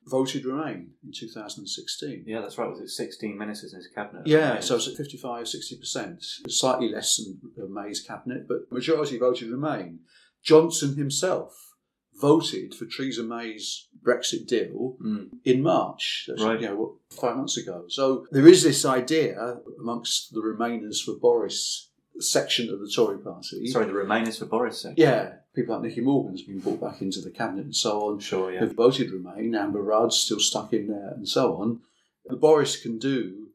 voted 0.08 0.46
Remain 0.46 0.92
in 1.04 1.12
2016. 1.12 2.24
Yeah, 2.28 2.42
that's 2.42 2.58
right. 2.58 2.70
Was 2.70 2.80
it 2.80 2.90
16 2.90 3.38
ministers 3.38 3.74
in 3.74 3.80
his 3.80 3.88
cabinet? 3.88 4.28
Yeah, 4.28 4.60
so 4.60 4.76
it's 4.76 4.88
at 4.88 4.96
55, 4.96 5.46
60%, 5.46 6.24
slightly 6.50 6.90
less 6.90 7.18
than 7.18 7.74
May's 7.74 8.02
cabinet, 8.02 8.48
but 8.48 8.72
majority 8.72 9.18
voted 9.18 9.50
Remain. 9.50 10.00
Johnson 10.44 10.96
himself 10.96 11.74
voted 12.22 12.74
for 12.76 12.86
Theresa 12.86 13.24
May's 13.24 13.88
Brexit 14.06 14.48
deal 14.48 14.96
Mm. 15.04 15.32
in 15.44 15.62
March, 15.62 16.26
that's, 16.28 16.42
Right. 16.42 16.62
you 16.62 16.68
know, 16.68 16.76
what, 16.76 16.92
five 17.20 17.36
months 17.36 17.58
ago. 17.58 17.86
So 17.90 18.26
there 18.32 18.48
is 18.48 18.64
this 18.64 18.86
idea 18.86 19.58
amongst 19.80 20.34
the 20.34 20.40
Remainers 20.42 21.04
for 21.04 21.16
Boris 21.20 21.90
section 22.20 22.70
of 22.70 22.80
the 22.80 22.90
Tory 22.96 23.18
party. 23.20 23.68
Sorry, 23.68 23.86
the 23.88 23.92
Remainers 23.92 24.40
for 24.40 24.46
Boris. 24.46 24.82
Said. 24.82 24.94
Yeah, 24.98 25.34
people 25.56 25.76
like 25.76 25.84
Nicky 25.84 26.02
Morgan's 26.02 26.42
been 26.42 26.60
brought 26.60 26.82
back 26.82 27.02
into 27.02 27.22
the 27.22 27.32
cabinet 27.32 27.66
and 27.66 27.76
so 27.76 28.10
on 28.10 28.20
Sure, 28.20 28.52
yeah. 28.52 28.60
have 28.60 28.74
voted 28.74 29.12
Remain, 29.12 29.56
Amber 29.56 29.82
Rudd's 29.82 30.18
still 30.18 30.40
stuck 30.40 30.74
in 30.74 30.88
there, 30.88 31.14
and 31.16 31.28
so 31.28 31.56
on. 31.56 31.82
The 32.26 32.36
Boris 32.36 32.82
can 32.82 32.98
do, 32.98 33.48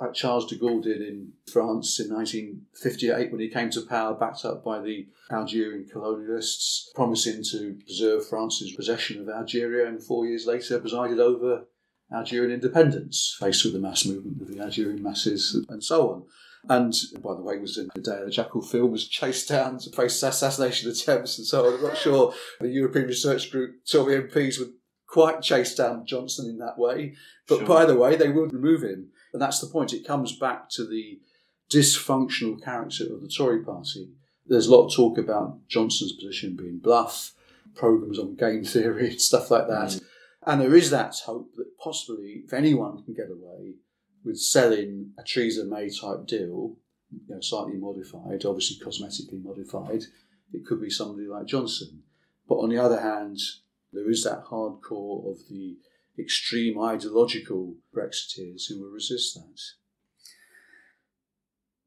like 0.00 0.14
Charles 0.14 0.46
de 0.46 0.56
Gaulle 0.56 0.82
did 0.82 1.00
in 1.00 1.32
France 1.50 1.98
in 2.00 2.12
1958 2.12 3.30
when 3.30 3.40
he 3.40 3.48
came 3.48 3.70
to 3.70 3.80
power, 3.82 4.14
backed 4.14 4.44
up 4.44 4.64
by 4.64 4.80
the 4.80 5.06
Algerian 5.30 5.88
colonialists, 5.92 6.92
promising 6.94 7.42
to 7.50 7.78
preserve 7.84 8.26
France's 8.26 8.72
possession 8.72 9.20
of 9.20 9.28
Algeria, 9.28 9.88
and 9.88 10.02
four 10.02 10.26
years 10.26 10.46
later 10.46 10.78
presided 10.78 11.18
over 11.18 11.66
Algerian 12.12 12.52
independence, 12.52 13.36
faced 13.40 13.64
with 13.64 13.72
the 13.72 13.80
mass 13.80 14.04
movement 14.04 14.40
of 14.40 14.48
the 14.48 14.60
Algerian 14.60 15.02
masses, 15.02 15.64
and 15.68 15.82
so 15.82 16.10
on. 16.10 16.24
And 16.68 16.92
by 17.22 17.34
the 17.34 17.42
way, 17.42 17.58
was 17.58 17.78
in 17.78 17.88
the 17.94 18.00
day 18.00 18.18
of 18.18 18.24
the 18.24 18.30
Jackal 18.30 18.62
film 18.62 18.90
was 18.90 19.06
chased 19.08 19.48
down 19.48 19.78
to 19.78 19.90
face 19.90 20.22
assassination 20.22 20.90
attempts 20.90 21.38
and 21.38 21.46
so 21.46 21.66
on. 21.66 21.74
I'm 21.74 21.82
not 21.82 21.96
sure 22.06 22.34
the 22.60 22.68
European 22.68 23.06
Research 23.06 23.50
Group 23.50 23.84
Tory 23.90 24.22
MPs 24.22 24.58
would 24.58 24.72
quite 25.06 25.42
chase 25.42 25.74
down 25.74 26.06
Johnson 26.06 26.50
in 26.50 26.58
that 26.58 26.78
way. 26.78 27.14
But 27.48 27.58
Sure. 27.58 27.66
by 27.68 27.84
the 27.84 27.94
way, 27.94 28.16
they 28.16 28.28
would 28.28 28.52
remove 28.52 28.82
him. 28.82 29.10
And 29.32 29.40
that's 29.40 29.60
the 29.60 29.68
point. 29.68 29.92
It 29.92 30.06
comes 30.06 30.36
back 30.36 30.68
to 30.70 30.84
the 30.84 31.20
dysfunctional 31.70 32.62
character 32.62 33.04
of 33.12 33.22
the 33.22 33.28
Tory 33.28 33.62
party. 33.62 34.10
There's 34.44 34.66
a 34.66 34.74
lot 34.74 34.86
of 34.86 34.94
talk 34.94 35.18
about 35.18 35.66
Johnson's 35.68 36.12
position 36.12 36.56
being 36.56 36.78
bluff, 36.78 37.32
programs 37.74 38.18
on 38.18 38.36
game 38.36 38.64
theory, 38.64 39.10
and 39.10 39.20
stuff 39.20 39.50
like 39.50 39.68
that. 39.68 39.88
Mm. 39.88 40.04
And 40.46 40.60
there 40.60 40.74
is 40.76 40.90
that 40.90 41.16
hope 41.24 41.54
that 41.56 41.76
possibly, 41.78 42.42
if 42.44 42.52
anyone 42.52 43.02
can 43.02 43.14
get 43.14 43.30
away 43.30 43.74
with 44.26 44.40
selling 44.40 45.12
a 45.16 45.22
Theresa 45.22 45.64
May 45.64 45.88
type 45.88 46.26
deal, 46.26 46.76
you 47.12 47.20
know, 47.28 47.40
slightly 47.40 47.76
modified, 47.76 48.44
obviously 48.44 48.84
cosmetically 48.84 49.42
modified, 49.42 50.02
it 50.52 50.66
could 50.66 50.80
be 50.80 50.90
somebody 50.90 51.28
like 51.28 51.46
Johnson. 51.46 52.02
But 52.48 52.56
on 52.56 52.70
the 52.70 52.78
other 52.78 53.00
hand, 53.00 53.38
there 53.92 54.10
is 54.10 54.24
that 54.24 54.46
hardcore 54.46 55.30
of 55.30 55.48
the 55.48 55.76
extreme 56.18 56.78
ideological 56.80 57.76
Brexiteers 57.94 58.68
who 58.68 58.82
will 58.82 58.90
resist 58.90 59.34
that. 59.34 59.60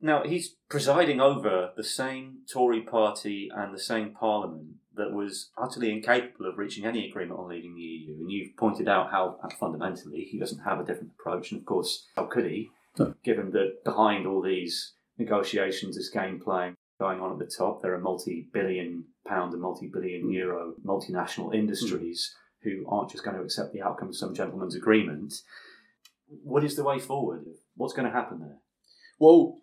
Now, 0.02 0.24
he's 0.24 0.56
presiding 0.70 1.20
over 1.20 1.72
the 1.76 1.84
same 1.84 2.40
Tory 2.52 2.82
party 2.82 3.52
and 3.54 3.74
the 3.74 3.80
same 3.80 4.12
parliament 4.12 4.76
that 5.00 5.12
was 5.12 5.50
utterly 5.58 5.92
incapable 5.92 6.46
of 6.48 6.58
reaching 6.58 6.86
any 6.86 7.10
agreement 7.10 7.40
on 7.40 7.50
leaving 7.50 7.76
the 7.76 7.82
EU. 7.82 8.14
And 8.14 8.32
you've 8.32 8.56
pointed 8.58 8.88
out 8.88 9.10
how 9.10 9.40
fundamentally 9.60 10.28
he 10.30 10.38
doesn't 10.38 10.64
have 10.64 10.80
a 10.80 10.84
different 10.84 11.14
approach. 11.20 11.52
And 11.52 11.60
of 11.60 11.66
course, 11.66 12.06
how 12.16 12.26
could 12.26 12.46
he, 12.46 12.70
No. 12.98 13.16
given 13.24 13.52
that 13.52 13.84
behind 13.84 14.28
all 14.28 14.42
these 14.42 14.94
negotiations, 15.18 15.96
this 15.96 16.10
game 16.10 16.40
playing 16.40 16.76
going 17.00 17.22
on 17.22 17.32
at 17.32 17.40
the 17.40 17.46
top, 17.46 17.82
there 17.82 17.94
are 17.94 18.00
multi 18.00 18.48
billion 18.54 19.06
pound 19.26 19.54
and 19.54 19.62
multi 19.62 19.88
billion 19.88 20.28
mm. 20.28 20.34
euro 20.34 20.74
multinational 20.86 21.52
mm. 21.52 21.56
industries 21.56 22.36
who 22.64 22.86
aren't 22.90 23.10
just 23.10 23.24
going 23.24 23.38
to 23.38 23.44
accept 23.44 23.74
the 23.74 23.82
outcome 23.82 24.10
of 24.10 24.16
some 24.16 24.36
gentleman's 24.36 24.76
agreement. 24.76 25.34
What 26.44 26.64
is 26.64 26.76
the 26.76 26.84
way 26.84 27.00
forward? 27.00 27.46
What's 27.76 27.94
going 27.94 28.08
to 28.08 28.14
happen 28.14 28.40
there? 28.40 28.58
Well, 29.18 29.60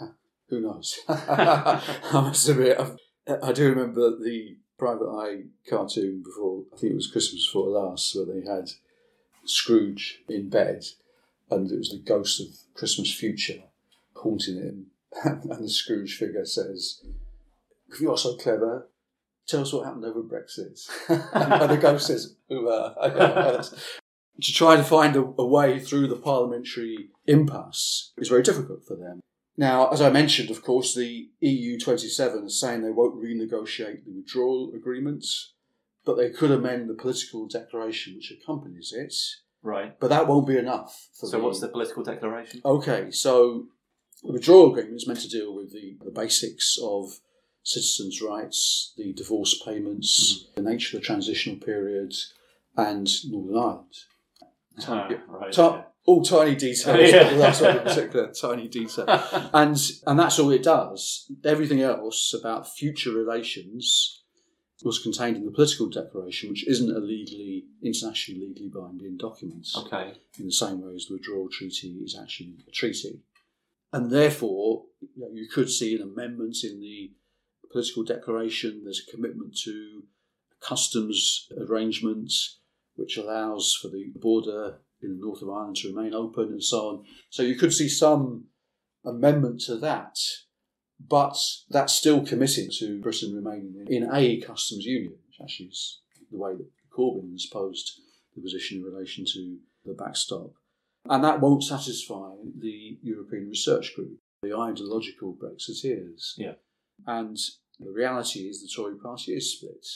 who 0.48 0.60
knows? 0.60 0.98
I 1.08 1.80
must 2.12 2.48
admit, 2.48 2.80
I, 2.80 2.90
I 3.28 3.52
do 3.52 3.68
remember 3.68 4.10
the 4.10 4.56
Private 4.78 5.10
Eye 5.10 5.42
cartoon 5.68 6.22
before, 6.22 6.64
I 6.72 6.76
think 6.78 6.92
it 6.92 6.96
was 6.96 7.10
Christmas 7.10 7.46
before 7.46 7.68
last, 7.68 8.14
where 8.14 8.24
they 8.24 8.46
had 8.46 8.70
Scrooge 9.44 10.22
in 10.28 10.48
bed 10.48 10.84
and 11.50 11.70
it 11.70 11.78
was 11.78 11.90
the 11.90 11.98
ghost 11.98 12.40
of 12.40 12.48
Christmas 12.74 13.12
future 13.12 13.62
haunting 14.14 14.56
him. 14.56 14.86
and 15.24 15.64
the 15.64 15.68
Scrooge 15.68 16.16
figure 16.16 16.44
says, 16.44 17.02
you're 18.00 18.18
so 18.18 18.36
clever, 18.36 18.88
tell 19.46 19.62
us 19.62 19.72
what 19.72 19.86
happened 19.86 20.04
over 20.04 20.22
Brexit. 20.22 20.88
and 21.08 21.70
the 21.70 21.76
ghost 21.76 22.06
says, 22.06 22.36
uh, 22.50 23.62
to 24.40 24.52
try 24.52 24.76
to 24.76 24.84
find 24.84 25.16
a, 25.16 25.20
a 25.20 25.46
way 25.46 25.78
through 25.78 26.08
the 26.08 26.16
parliamentary 26.16 27.08
impasse 27.26 28.12
is 28.18 28.28
very 28.28 28.42
difficult 28.42 28.84
for 28.86 28.96
them. 28.96 29.20
Now, 29.58 29.88
as 29.88 30.00
I 30.00 30.08
mentioned, 30.08 30.50
of 30.50 30.62
course, 30.62 30.94
the 30.94 31.28
EU 31.40 31.80
27 31.80 32.44
is 32.44 32.60
saying 32.60 32.82
they 32.82 32.90
won't 32.90 33.20
renegotiate 33.20 34.04
the 34.04 34.12
withdrawal 34.12 34.72
agreements, 34.72 35.52
but 36.04 36.16
they 36.16 36.30
could 36.30 36.52
amend 36.52 36.88
the 36.88 36.94
political 36.94 37.48
declaration 37.48 38.14
which 38.14 38.30
accompanies 38.30 38.94
it. 38.96 39.12
Right. 39.60 39.98
But 39.98 40.10
that 40.10 40.28
won't 40.28 40.46
be 40.46 40.56
enough. 40.56 41.08
For 41.18 41.26
So, 41.26 41.40
what's 41.40 41.58
the 41.58 41.68
political 41.68 42.04
declaration? 42.04 42.62
Okay, 42.64 43.10
so 43.10 43.66
the 44.22 44.32
withdrawal 44.32 44.70
agreement 44.70 44.94
is 44.94 45.08
meant 45.08 45.20
to 45.22 45.28
deal 45.28 45.52
with 45.52 45.72
the, 45.72 45.98
the 46.04 46.12
basics 46.12 46.78
of 46.80 47.18
citizens' 47.64 48.22
rights, 48.22 48.94
the 48.96 49.12
divorce 49.12 49.60
payments, 49.64 50.44
mm-hmm. 50.44 50.62
the 50.62 50.70
nature 50.70 50.96
of 50.96 51.02
the 51.02 51.06
transitional 51.06 51.58
period, 51.58 52.14
and 52.76 53.08
Northern 53.28 53.56
Ireland. 53.56 53.94
Yeah. 54.78 55.16
right. 55.26 55.52
Ti- 55.52 55.82
all 56.08 56.22
tiny 56.22 56.56
details. 56.56 57.10
Yeah. 57.12 57.34
That's 57.36 57.60
one 57.60 57.76
in 57.76 57.82
particular, 57.82 58.32
tiny 58.32 58.66
detail. 58.68 59.06
And 59.52 59.76
and 60.06 60.18
that's 60.18 60.38
all 60.38 60.50
it 60.50 60.62
does. 60.62 61.30
Everything 61.44 61.82
else 61.82 62.34
about 62.34 62.72
future 62.72 63.12
relations 63.12 64.22
was 64.82 64.98
contained 65.00 65.36
in 65.36 65.44
the 65.44 65.50
political 65.50 65.88
declaration, 65.88 66.50
which 66.50 66.66
isn't 66.66 66.96
a 66.96 67.00
legally, 67.00 67.64
internationally 67.82 68.46
legally 68.46 68.68
binding 68.68 69.16
document 69.16 69.66
okay. 69.76 70.14
in 70.38 70.46
the 70.46 70.52
same 70.52 70.80
way 70.80 70.94
as 70.94 71.06
the 71.06 71.14
withdrawal 71.14 71.48
treaty 71.50 71.88
is 72.04 72.16
actually 72.20 72.54
a 72.66 72.70
treaty. 72.70 73.20
And 73.92 74.10
therefore, 74.10 74.84
you, 75.00 75.08
know, 75.16 75.28
you 75.32 75.48
could 75.48 75.68
see 75.68 75.96
an 75.96 76.02
amendment 76.02 76.58
in 76.62 76.80
the 76.80 77.12
political 77.72 78.04
declaration. 78.04 78.82
There's 78.84 79.02
a 79.06 79.10
commitment 79.10 79.58
to 79.64 80.04
customs 80.60 81.48
arrangements, 81.58 82.60
which 82.94 83.16
allows 83.16 83.76
for 83.80 83.88
the 83.88 84.12
border 84.14 84.78
in 85.02 85.18
the 85.18 85.24
north 85.24 85.42
of 85.42 85.48
Ireland 85.48 85.76
to 85.76 85.94
remain 85.94 86.14
open 86.14 86.48
and 86.48 86.62
so 86.62 86.88
on. 86.88 87.04
So 87.30 87.42
you 87.42 87.56
could 87.56 87.72
see 87.72 87.88
some 87.88 88.44
amendment 89.04 89.60
to 89.62 89.76
that, 89.76 90.18
but 91.00 91.36
that's 91.70 91.92
still 91.92 92.24
committing 92.24 92.68
to 92.78 93.00
Britain 93.00 93.34
remaining 93.34 93.86
in 93.88 94.08
a 94.12 94.40
customs 94.40 94.84
union, 94.84 95.12
which 95.26 95.40
actually 95.40 95.66
is 95.66 96.00
the 96.30 96.38
way 96.38 96.54
that 96.54 96.68
Corbyn 96.96 97.32
has 97.32 97.46
posed 97.46 98.00
the 98.34 98.42
position 98.42 98.78
in 98.78 98.84
relation 98.84 99.24
to 99.34 99.58
the 99.84 99.94
backstop. 99.94 100.50
And 101.08 101.24
that 101.24 101.40
won't 101.40 101.62
satisfy 101.62 102.32
the 102.58 102.98
European 103.02 103.48
Research 103.48 103.94
Group, 103.94 104.18
the 104.42 104.56
ideological 104.56 105.36
Brexiteers. 105.40 106.32
Yeah. 106.36 106.54
And 107.06 107.38
The 107.80 107.92
reality 107.92 108.40
is 108.40 108.60
the 108.60 108.68
Tory 108.68 108.96
party 108.96 109.32
is 109.32 109.52
split. 109.52 109.86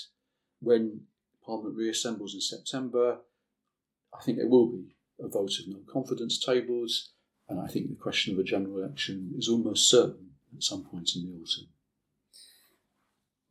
When 0.61 1.03
Parliament 1.45 1.77
reassembles 1.77 2.35
in 2.35 2.41
September, 2.41 3.19
I 4.15 4.23
think 4.23 4.39
there 4.39 4.49
will 4.49 4.71
be 4.71 4.92
a 5.21 5.29
vote 5.29 5.59
of 5.61 5.69
no 5.69 5.81
confidence 5.91 6.39
tables, 6.39 7.11
and 7.49 7.61
I 7.61 7.67
think 7.67 7.89
the 7.89 7.97
question 7.97 8.33
of 8.33 8.41
a 8.41 8.45
general 8.45 8.79
election 8.79 9.33
is 9.37 9.49
almost 9.49 9.89
certain 9.89 10.31
at 10.55 10.63
some 10.63 10.85
point 10.85 11.11
in 11.17 11.23
the 11.23 11.35
autumn. 11.35 11.69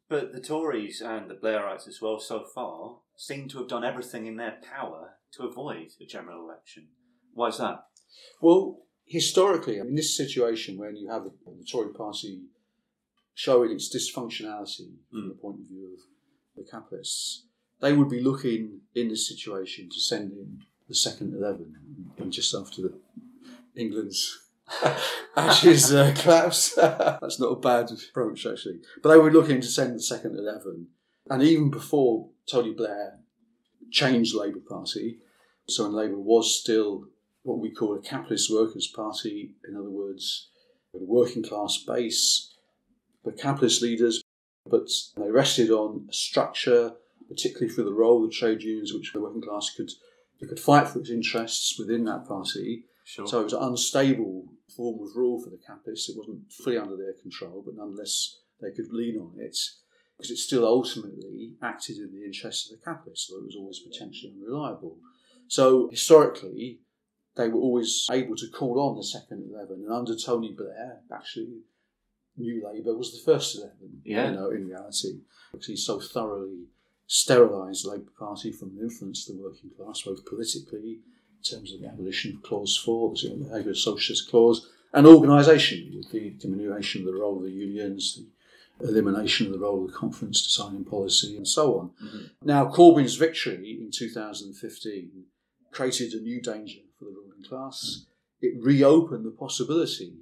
But 0.09 0.33
the 0.33 0.41
Tories 0.41 1.01
and 1.01 1.29
the 1.29 1.35
Blairites 1.35 1.87
as 1.87 2.01
well, 2.01 2.19
so 2.19 2.43
far, 2.43 2.97
seem 3.15 3.47
to 3.49 3.59
have 3.59 3.69
done 3.69 3.85
everything 3.85 4.25
in 4.25 4.35
their 4.35 4.57
power 4.61 5.11
to 5.33 5.43
avoid 5.43 5.87
a 6.01 6.05
general 6.05 6.43
election. 6.43 6.89
Why 7.33 7.47
is 7.47 7.57
that? 7.59 7.85
Well, 8.41 8.79
historically, 9.05 9.77
in 9.77 9.95
this 9.95 10.15
situation 10.15 10.77
when 10.77 10.97
you 10.97 11.09
have 11.09 11.23
the, 11.23 11.31
the 11.45 11.63
Tory 11.63 11.93
party 11.93 12.41
showing 13.33 13.71
its 13.71 13.95
dysfunctionality 13.95 14.95
from 15.09 15.29
the 15.29 15.33
hmm. 15.33 15.41
point 15.41 15.59
of 15.61 15.67
view 15.67 15.93
of 15.93 15.99
the 16.55 16.69
capitalists, 16.69 17.45
they 17.79 17.93
would 17.93 18.09
be 18.09 18.21
looking 18.21 18.81
in 18.93 19.07
this 19.09 19.27
situation 19.27 19.89
to 19.89 19.99
send 19.99 20.31
in 20.33 20.59
the 20.91 20.95
second 20.95 21.33
11 21.33 21.73
and 22.17 22.33
just 22.33 22.53
after 22.53 22.81
the 22.81 22.93
England's 23.77 24.41
Ashes 25.37 25.93
uh, 25.93 26.13
collapse. 26.17 26.73
That's 26.75 27.39
not 27.39 27.53
a 27.53 27.55
bad 27.55 27.89
approach, 27.91 28.45
actually. 28.45 28.79
But 29.01 29.09
they 29.09 29.17
were 29.17 29.31
looking 29.31 29.61
to 29.61 29.67
send 29.67 29.95
the 29.95 30.01
second 30.01 30.37
11. 30.37 30.87
And 31.29 31.43
even 31.43 31.71
before 31.71 32.27
Tony 32.49 32.73
Blair 32.73 33.19
changed 33.89 34.33
the 34.33 34.39
Labour 34.39 34.59
Party, 34.67 35.19
so 35.69 35.83
when 35.83 35.93
Labour 35.93 36.19
was 36.19 36.59
still 36.59 37.05
what 37.43 37.59
we 37.59 37.71
call 37.71 37.95
a 37.95 38.01
capitalist 38.01 38.51
workers' 38.51 38.91
party, 38.93 39.55
in 39.67 39.77
other 39.77 39.89
words, 39.89 40.49
a 40.93 40.97
working 41.01 41.43
class 41.43 41.81
base, 41.87 42.53
the 43.23 43.31
capitalist 43.31 43.81
leaders, 43.81 44.21
but 44.69 44.89
they 45.15 45.31
rested 45.31 45.71
on 45.71 46.07
a 46.09 46.13
structure, 46.13 46.93
particularly 47.29 47.73
for 47.73 47.83
the 47.83 47.93
role 47.93 48.25
of 48.25 48.31
trade 48.31 48.61
unions, 48.61 48.93
which 48.93 49.13
the 49.13 49.21
working 49.21 49.41
class 49.41 49.71
could, 49.75 49.89
could 50.47 50.59
fight 50.59 50.87
for 50.87 50.99
its 50.99 51.09
interests 51.09 51.77
within 51.77 52.05
that 52.05 52.27
party. 52.27 52.85
Sure. 53.03 53.27
So 53.27 53.41
it 53.41 53.45
was 53.45 53.53
an 53.53 53.63
unstable 53.63 54.45
form 54.75 55.01
of 55.01 55.15
rule 55.15 55.41
for 55.41 55.49
the 55.49 55.59
capitalists. 55.65 56.09
It 56.09 56.17
wasn't 56.17 56.51
fully 56.51 56.77
under 56.77 56.95
their 56.95 57.13
control, 57.13 57.63
but 57.65 57.75
nonetheless 57.75 58.39
they 58.61 58.71
could 58.71 58.91
lean 58.91 59.17
on 59.17 59.33
it 59.39 59.57
because 60.17 60.31
it 60.31 60.37
still 60.37 60.65
ultimately 60.65 61.55
acted 61.63 61.97
in 61.97 62.11
the 62.13 62.23
interests 62.23 62.71
of 62.71 62.79
the 62.79 62.85
capitalists, 62.85 63.29
although 63.31 63.43
it 63.43 63.47
was 63.47 63.55
always 63.55 63.79
potentially 63.79 64.33
unreliable. 64.35 64.97
So 65.47 65.89
historically, 65.89 66.79
they 67.35 67.47
were 67.47 67.59
always 67.59 68.07
able 68.11 68.35
to 68.35 68.47
call 68.49 68.79
on 68.79 68.97
the 68.97 69.03
second 69.03 69.49
eleven, 69.51 69.83
and 69.83 69.93
under 69.93 70.15
Tony 70.15 70.53
Blair, 70.53 70.99
actually, 71.11 71.61
New 72.37 72.63
Labour 72.65 72.95
was 72.95 73.11
the 73.11 73.31
first 73.31 73.57
eleven. 73.57 74.01
Yeah. 74.03 74.29
You 74.29 74.35
know, 74.35 74.49
in 74.51 74.67
reality, 74.67 75.21
because 75.51 75.67
he 75.67 75.75
so 75.75 75.99
thoroughly 75.99 76.67
sterilised 77.11 77.83
the 77.83 77.91
Labour 77.91 78.11
Party 78.17 78.53
from 78.53 78.73
the 78.73 78.81
influence 78.81 79.27
of 79.27 79.35
the 79.35 79.43
working 79.43 79.69
class, 79.75 80.03
both 80.03 80.25
politically, 80.25 81.01
in 81.37 81.43
terms 81.43 81.73
of 81.73 81.81
the 81.81 81.87
abolition 81.87 82.37
of 82.37 82.41
Clause 82.41 82.77
Four, 82.77 83.13
the 83.15 83.49
Labour 83.51 83.75
Socialist 83.75 84.29
Clause, 84.29 84.69
and 84.93 85.05
organisation, 85.05 85.91
with 85.93 86.09
the 86.11 86.29
diminution 86.29 87.01
of 87.01 87.07
the 87.07 87.19
role 87.19 87.35
of 87.35 87.43
the 87.43 87.51
unions, 87.51 88.21
the 88.79 88.87
elimination 88.87 89.47
of 89.47 89.51
the 89.51 89.59
role 89.59 89.83
of 89.83 89.91
the 89.91 89.97
conference 89.97 90.41
deciding 90.41 90.85
policy, 90.85 91.35
and 91.35 91.45
so 91.45 91.79
on. 91.79 91.91
Mhm. 92.01 92.29
Now, 92.43 92.71
Corbyn's 92.71 93.15
victory 93.15 93.77
in 93.81 93.91
2015 93.91 95.25
created 95.69 96.13
a 96.13 96.21
new 96.21 96.39
danger 96.39 96.79
for 96.97 97.05
the 97.05 97.11
ruling 97.11 97.43
class. 97.43 98.05
It 98.39 98.53
reopened 98.63 99.25
the 99.25 99.31
possibility 99.31 100.13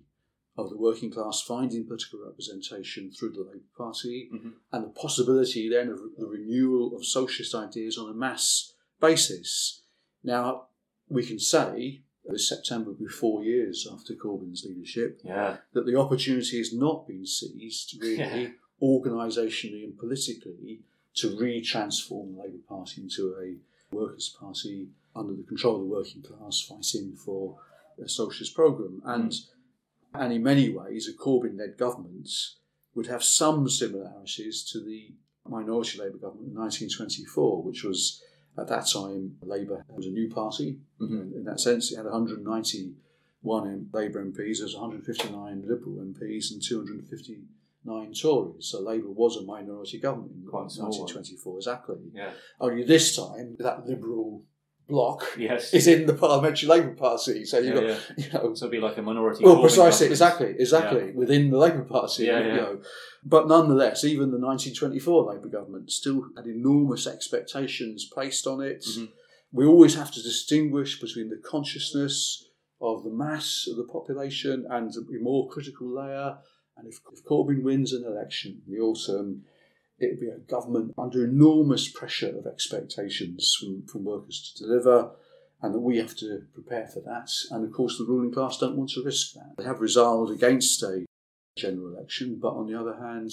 of 0.59 0.69
the 0.69 0.77
working 0.77 1.09
class 1.11 1.41
finding 1.41 1.85
political 1.85 2.19
representation 2.25 3.11
through 3.11 3.31
the 3.31 3.41
Labour 3.43 3.63
Party 3.77 4.29
Mhm. 4.31 4.53
and 4.71 4.83
the 4.85 4.89
possibility 4.89 5.69
then 5.69 5.89
of 5.89 5.99
the 6.17 6.25
renewal 6.27 6.95
of 6.95 7.05
socialist 7.05 7.55
ideas 7.55 7.97
on 7.97 8.09
a 8.09 8.13
mass 8.13 8.73
basis. 8.99 9.81
Now, 10.23 10.67
we 11.07 11.25
can 11.25 11.39
say, 11.39 12.01
this 12.25 12.47
September 12.47 12.91
will 12.91 12.97
be 12.97 13.07
four 13.07 13.43
years 13.43 13.87
after 13.91 14.13
Corbyn's 14.13 14.63
leadership, 14.65 15.21
Yeah. 15.23 15.59
that 15.73 15.85
the 15.85 15.95
opportunity 15.95 16.57
has 16.57 16.73
not 16.73 17.07
been 17.07 17.25
seized, 17.25 17.97
really, 18.01 18.17
Yeah. 18.17 18.51
organisationally 18.81 19.83
and 19.83 19.97
politically, 19.97 20.83
to 21.15 21.35
re-transform 21.37 22.35
the 22.35 22.41
Labour 22.43 22.63
Party 22.67 23.01
into 23.01 23.35
a 23.35 23.57
workers' 23.95 24.29
party 24.29 24.89
under 25.15 25.33
the 25.33 25.43
control 25.43 25.75
of 25.75 25.81
the 25.81 25.87
working 25.87 26.21
class, 26.21 26.61
fighting 26.61 27.15
for 27.15 27.59
a 27.97 28.07
socialist 28.07 28.53
programme. 28.53 29.01
And, 29.05 29.33
and 30.13 30.33
in 30.33 30.43
many 30.43 30.69
ways, 30.69 31.07
a 31.07 31.13
Corbyn-led 31.13 31.77
government 31.77 32.29
would 32.95 33.07
have 33.07 33.23
some 33.23 33.69
similarities 33.69 34.63
to 34.71 34.79
the 34.83 35.13
minority 35.47 35.97
Labour 35.99 36.17
government 36.17 36.49
in 36.49 36.55
1924, 36.55 37.63
which 37.63 37.83
was 37.83 38.21
at 38.57 38.67
that 38.67 38.87
time 38.87 39.37
Labour 39.41 39.85
was 39.89 40.05
a 40.05 40.09
new 40.11 40.29
party. 40.29 40.79
Mhm. 40.99 41.33
In 41.35 41.43
that 41.45 41.59
sense, 41.59 41.91
it 41.91 41.97
had 41.97 42.05
191 42.05 43.89
Labour 43.93 44.19
MPs, 44.21 44.57
there 44.57 44.65
was 44.65 44.75
159 44.75 45.61
Liberal 45.67 46.01
MPs, 46.01 46.51
and 46.51 46.61
259 46.61 48.13
Tories. 48.13 48.65
So 48.65 48.81
Labour 48.81 49.09
was 49.11 49.37
a 49.37 49.43
minority 49.43 49.99
government 49.99 50.33
in 50.35 50.45
Quite 50.45 50.67
a 50.67 50.69
small 50.69 50.89
one. 50.89 50.99
1924, 50.99 51.57
exactly. 51.57 52.11
Yeah. 52.13 52.33
Only 52.59 52.83
this 52.83 53.15
time, 53.15 53.55
that 53.59 53.87
Liberal 53.87 54.43
bloc 54.89 55.23
Yes. 55.37 55.73
is 55.73 55.87
in 55.87 56.05
the 56.07 56.13
Parliamentary 56.13 56.67
Labour 56.67 56.93
Party. 56.95 57.45
So 57.45 57.59
you've 57.59 57.75
Yeah, 57.75 57.81
got, 57.81 57.83
yeah. 57.89 57.99
you 58.17 58.33
know, 58.33 58.53
So 58.55 58.65
it'd 58.65 58.71
be 58.71 58.79
like 58.79 58.97
a 58.97 59.01
minority. 59.01 59.43
well, 59.45 59.61
precisely, 59.61 60.07
exactly, 60.07 60.55
exactly, 60.57 61.11
within 61.11 61.51
the 61.51 61.57
Labour 61.57 61.83
Party. 61.83 62.25
Yeah, 62.25 62.39
you 62.45 62.53
know. 62.53 62.81
But 63.23 63.47
nonetheless, 63.47 64.03
even 64.03 64.31
the 64.31 64.37
1924 64.39 65.33
Labour 65.33 65.47
government 65.47 65.91
still 65.91 66.25
had 66.35 66.45
enormous 66.47 67.05
expectations 67.07 68.09
placed 68.11 68.45
on 68.47 68.61
it. 68.61 68.83
Mhm. 68.83 69.09
We 69.51 69.65
always 69.65 69.95
have 69.95 70.11
to 70.11 70.21
distinguish 70.21 70.99
between 70.99 71.29
the 71.29 71.37
consciousness 71.37 72.45
of 72.81 73.03
the 73.03 73.09
mass 73.09 73.67
of 73.69 73.77
the 73.77 73.83
population 73.83 74.65
and 74.69 74.91
the 74.93 75.19
more 75.21 75.47
critical 75.49 75.87
layer. 75.87 76.37
And 76.77 76.87
if, 76.87 76.99
if 77.13 77.23
Corbyn 77.25 77.61
wins 77.63 77.91
an 77.93 78.05
election 78.05 78.61
in 78.65 78.73
the 78.73 78.79
autumn, 78.79 79.43
it 79.99 80.13
will 80.13 80.19
be 80.19 80.29
a 80.29 80.39
government 80.39 80.93
under 80.97 81.23
enormous 81.23 81.87
pressure 81.87 82.37
of 82.37 82.47
expectations 82.47 83.55
from, 83.59 83.85
from 83.85 84.03
workers 84.03 84.53
to 84.55 84.63
deliver 84.63 85.11
and 85.61 85.73
that 85.73 85.79
we 85.79 85.97
have 85.97 86.15
to 86.15 86.43
prepare 86.53 86.87
for 86.87 87.01
that. 87.01 87.29
And 87.51 87.65
of 87.65 87.73
course, 87.73 87.97
the 87.97 88.05
ruling 88.05 88.31
class 88.31 88.57
don't 88.57 88.77
want 88.77 88.91
to 88.91 89.03
risk 89.03 89.33
that. 89.33 89.55
They 89.57 89.65
have 89.65 89.81
resolved 89.81 90.31
against 90.31 90.81
a 90.83 91.05
general 91.57 91.93
election, 91.93 92.39
but 92.41 92.53
on 92.53 92.67
the 92.67 92.79
other 92.79 92.95
hand, 92.95 93.31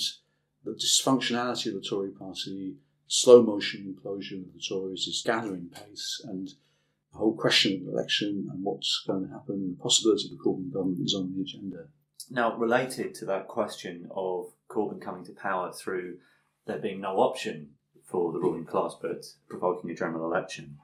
the 0.64 0.72
dysfunctionality 0.72 1.68
of 1.68 1.74
the 1.74 1.86
Tory 1.88 2.10
party, 2.10 2.74
slow 3.06 3.42
motion 3.42 3.94
implosion 3.94 4.46
of 4.46 4.54
the 4.54 4.62
Tories 4.68 5.06
is 5.06 5.22
gathering 5.24 5.70
pace, 5.72 6.20
and 6.24 6.48
the 7.12 7.18
whole 7.18 7.36
question 7.36 7.74
of 7.74 7.84
the 7.84 7.92
election 7.92 8.48
and 8.50 8.64
what's 8.64 9.04
going 9.06 9.26
to 9.26 9.32
happen, 9.32 9.76
the 9.76 9.82
possibility 9.82 10.26
of 10.26 10.32
a 10.32 10.42
Corbyn 10.42 10.72
government 10.72 11.04
is 11.04 11.14
on 11.14 11.32
the 11.32 11.40
agenda. 11.40 11.86
Now, 12.28 12.56
related 12.56 13.14
to 13.16 13.24
that 13.26 13.46
question 13.46 14.08
of 14.10 14.46
Corbyn 14.68 15.00
coming 15.00 15.24
to 15.26 15.32
power 15.32 15.72
through 15.72 16.18
there 16.66 16.78
being 16.78 17.00
no 17.00 17.16
option 17.18 17.70
for 18.04 18.32
the 18.32 18.38
ruling 18.38 18.64
class 18.64 18.94
but 19.00 19.24
provoking 19.48 19.90
a 19.90 19.94
general 19.94 20.24
election, 20.26 20.78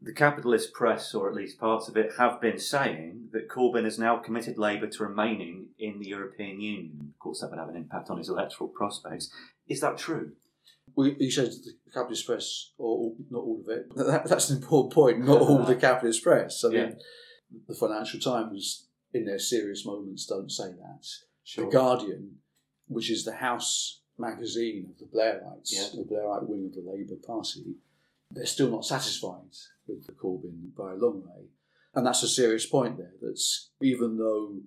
the 0.00 0.12
capitalist 0.12 0.72
press, 0.72 1.12
or 1.14 1.28
at 1.28 1.34
least 1.34 1.58
parts 1.58 1.88
of 1.88 1.96
it, 1.96 2.12
have 2.18 2.40
been 2.40 2.58
saying 2.58 3.28
that 3.32 3.48
Corbyn 3.48 3.84
has 3.84 3.98
now 3.98 4.16
committed 4.16 4.56
Labour 4.56 4.86
to 4.86 5.02
remaining 5.02 5.66
in 5.78 5.98
the 5.98 6.08
European 6.08 6.60
Union. 6.60 7.12
Of 7.14 7.18
course, 7.18 7.40
that 7.40 7.50
would 7.50 7.58
have 7.58 7.68
an 7.68 7.76
impact 7.76 8.08
on 8.08 8.18
his 8.18 8.28
electoral 8.28 8.68
prospects. 8.68 9.30
Is 9.66 9.80
that 9.80 9.98
true? 9.98 10.32
Well, 10.94 11.08
you 11.08 11.30
said 11.30 11.50
the 11.50 11.72
capitalist 11.92 12.26
press, 12.26 12.70
or 12.78 13.12
not 13.30 13.40
all 13.42 13.60
of 13.64 13.68
it. 13.68 13.86
That, 13.96 14.26
that's 14.28 14.50
an 14.50 14.58
important 14.58 14.92
point. 14.94 15.18
Not 15.24 15.40
all 15.40 15.64
the 15.64 15.74
capitalist 15.88 16.22
press. 16.22 16.64
I 16.64 16.68
mean, 16.68 16.78
Yeah. 16.78 16.90
the 17.66 17.74
Financial 17.74 18.20
Times, 18.20 18.86
in 19.12 19.24
their 19.24 19.38
serious 19.38 19.84
moments, 19.84 20.26
don't 20.26 20.50
say 20.50 20.68
that. 20.68 21.04
Sure. 21.42 21.64
The 21.64 21.70
Guardian, 21.72 22.36
which 22.86 23.10
is 23.10 23.24
the 23.24 23.34
house 23.34 24.02
magazine 24.18 24.90
of 24.90 24.98
the 24.98 25.06
Blairites, 25.06 25.72
Yeah. 25.72 25.88
the 25.94 26.04
Blairite 26.08 26.48
wing 26.48 26.66
of 26.66 26.74
the 26.74 26.90
Labour 26.90 27.16
Party, 27.16 27.76
they're 28.30 28.46
still 28.46 28.70
not 28.70 28.84
satisfied 28.84 29.50
with 29.86 30.06
the 30.06 30.12
Corbyn 30.12 30.74
by 30.76 30.92
a 30.92 30.96
long 30.96 31.22
way. 31.24 31.48
And 31.94 32.06
that's 32.06 32.22
a 32.22 32.28
serious 32.28 32.66
point 32.66 32.98
there, 32.98 33.14
that 33.20 33.40
even 33.80 34.18
though 34.18 34.60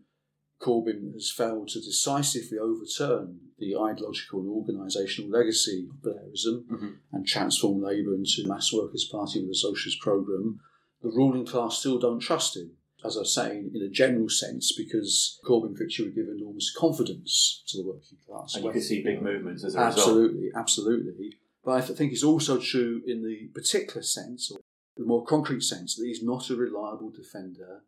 Corbyn 0.59 1.13
has 1.13 1.31
failed 1.31 1.69
to 1.69 1.79
decisively 1.81 2.57
overturn 2.59 3.51
the 3.57 3.75
ideological 3.75 4.41
and 4.41 4.49
organisational 4.49 5.31
legacy 5.31 5.87
of 5.89 5.95
Blairism 6.01 6.65
Mhm. 6.67 6.97
and 7.11 7.25
transform 7.25 7.81
Labour 7.81 8.13
into 8.15 8.43
a 8.43 8.47
mass 8.47 8.71
workers' 8.73 9.05
party 9.05 9.41
with 9.41 9.51
a 9.51 9.55
socialist 9.55 9.99
programme, 9.99 10.59
the 11.01 11.09
ruling 11.09 11.45
class 11.45 11.79
still 11.79 11.97
don't 11.99 12.19
trust 12.19 12.57
him. 12.57 12.77
As 13.03 13.17
I 13.17 13.21
was 13.21 13.33
saying, 13.33 13.71
in 13.73 13.81
a 13.81 13.89
general 13.89 14.29
sense, 14.29 14.73
because 14.73 15.39
Corbyn 15.43 15.75
victory 15.75 16.05
would 16.05 16.15
give 16.15 16.27
enormous 16.27 16.71
confidence 16.75 17.63
to 17.67 17.77
the 17.77 17.87
working 17.87 18.17
class. 18.27 18.55
And 18.55 18.63
you 18.63 18.71
could 18.71 18.83
see 18.83 19.01
big 19.01 19.21
movements 19.21 19.63
as 19.63 19.75
a 19.75 19.85
result. 19.85 19.97
Absolutely, 19.97 20.51
absolutely. 20.55 21.37
But 21.63 21.71
I 21.71 21.81
think 21.81 22.11
it's 22.11 22.23
also 22.23 22.59
true 22.59 23.01
in 23.05 23.23
the 23.23 23.49
particular 23.53 24.03
sense, 24.03 24.51
or 24.51 24.59
the 24.97 25.05
more 25.05 25.25
concrete 25.25 25.63
sense, 25.63 25.95
that 25.95 26.05
he's 26.05 26.23
not 26.23 26.49
a 26.49 26.55
reliable 26.55 27.09
defender 27.09 27.81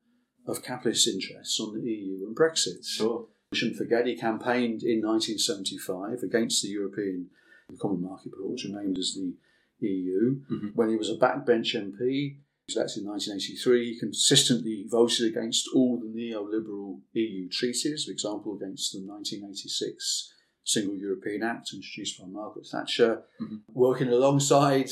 of 0.48 0.64
capitalist 0.64 1.08
interests 1.08 1.60
on 1.60 1.74
the 1.74 1.82
EU 1.82 2.26
and 2.26 2.36
Brexit. 2.36 2.86
Sure. 2.86 3.28
We 3.52 3.58
shouldn't 3.58 3.78
forget 3.78 4.08
he 4.08 4.16
campaigned 4.16 4.84
in 4.84 5.02
1975 5.02 6.24
against 6.24 6.64
the 6.64 6.70
European 6.70 7.30
Common 7.80 8.02
Market, 8.02 8.32
but 8.32 8.50
which 8.50 8.66
remained 8.66 8.98
as 8.98 9.14
the 9.14 9.36
EU. 9.88 10.42
Mhm. 10.52 10.76
When 10.76 10.90
he 10.90 10.96
was 10.96 11.10
a 11.10 11.16
backbench 11.18 11.76
MP, 11.76 12.38
was 12.68 12.76
elected 12.78 13.04
in 13.04 13.10
1983, 13.10 13.94
he 13.94 14.00
consistently 14.00 14.86
voted 14.88 15.28
against 15.28 15.68
all 15.76 16.00
the 16.00 16.08
neoliberal 16.08 17.02
EU 17.14 17.50
treaties, 17.50 18.06
for 18.06 18.12
example, 18.12 18.56
against 18.56 18.94
the 18.94 19.00
1986 19.06 20.32
Single 20.66 20.96
European 20.96 21.44
Act 21.44 21.72
introduced 21.74 22.20
by 22.20 22.26
Margaret 22.26 22.66
Thatcher, 22.72 23.24
Mhm. 23.42 23.64
working 23.74 24.08
alongside 24.08 24.90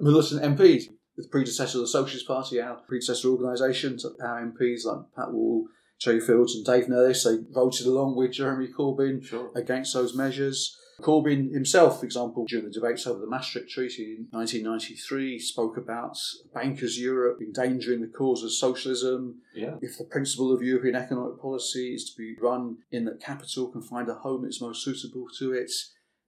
militant 0.00 0.42
MPs. 0.42 0.88
The 1.16 1.28
predecessor 1.28 1.78
of 1.78 1.82
the 1.82 1.88
Socialist 1.88 2.26
Party, 2.26 2.58
our 2.60 2.76
predecessor 2.88 3.28
organisations, 3.28 4.04
our 4.04 4.40
MPs 4.40 4.84
like 4.86 5.12
Pat 5.14 5.32
Wall, 5.32 5.68
Terry 6.00 6.20
Fields, 6.20 6.56
and 6.56 6.64
Dave 6.64 6.86
Nellist, 6.86 7.24
they 7.24 7.36
voted 7.52 7.86
along 7.86 8.16
with 8.16 8.32
Jeremy 8.32 8.66
Corbyn 8.68 9.22
Sure. 9.22 9.52
against 9.54 9.92
those 9.92 10.14
measures. 10.16 10.76
Corbyn 11.00 11.52
himself, 11.52 12.00
for 12.00 12.06
example, 12.06 12.44
during 12.46 12.66
the 12.66 12.70
debates 12.70 13.06
over 13.06 13.20
the 13.20 13.26
Maastricht 13.26 13.68
Treaty 13.68 14.16
in 14.16 14.26
1993, 14.30 15.38
spoke 15.38 15.76
about 15.76 16.18
bankers' 16.52 16.98
Europe 16.98 17.40
endangering 17.40 18.00
the 18.00 18.06
cause 18.06 18.42
of 18.42 18.52
socialism. 18.52 19.40
Yeah. 19.54 19.76
If 19.80 19.98
the 19.98 20.04
principle 20.04 20.52
of 20.52 20.62
European 20.62 20.94
economic 20.94 21.40
policy 21.40 21.94
is 21.94 22.10
to 22.10 22.16
be 22.16 22.36
run 22.40 22.78
in 22.90 23.04
that 23.06 23.20
capital 23.20 23.68
can 23.68 23.82
find 23.82 24.08
a 24.08 24.14
home 24.14 24.42
that's 24.42 24.60
most 24.60 24.84
suitable 24.84 25.26
to 25.38 25.52
it, 25.52 25.72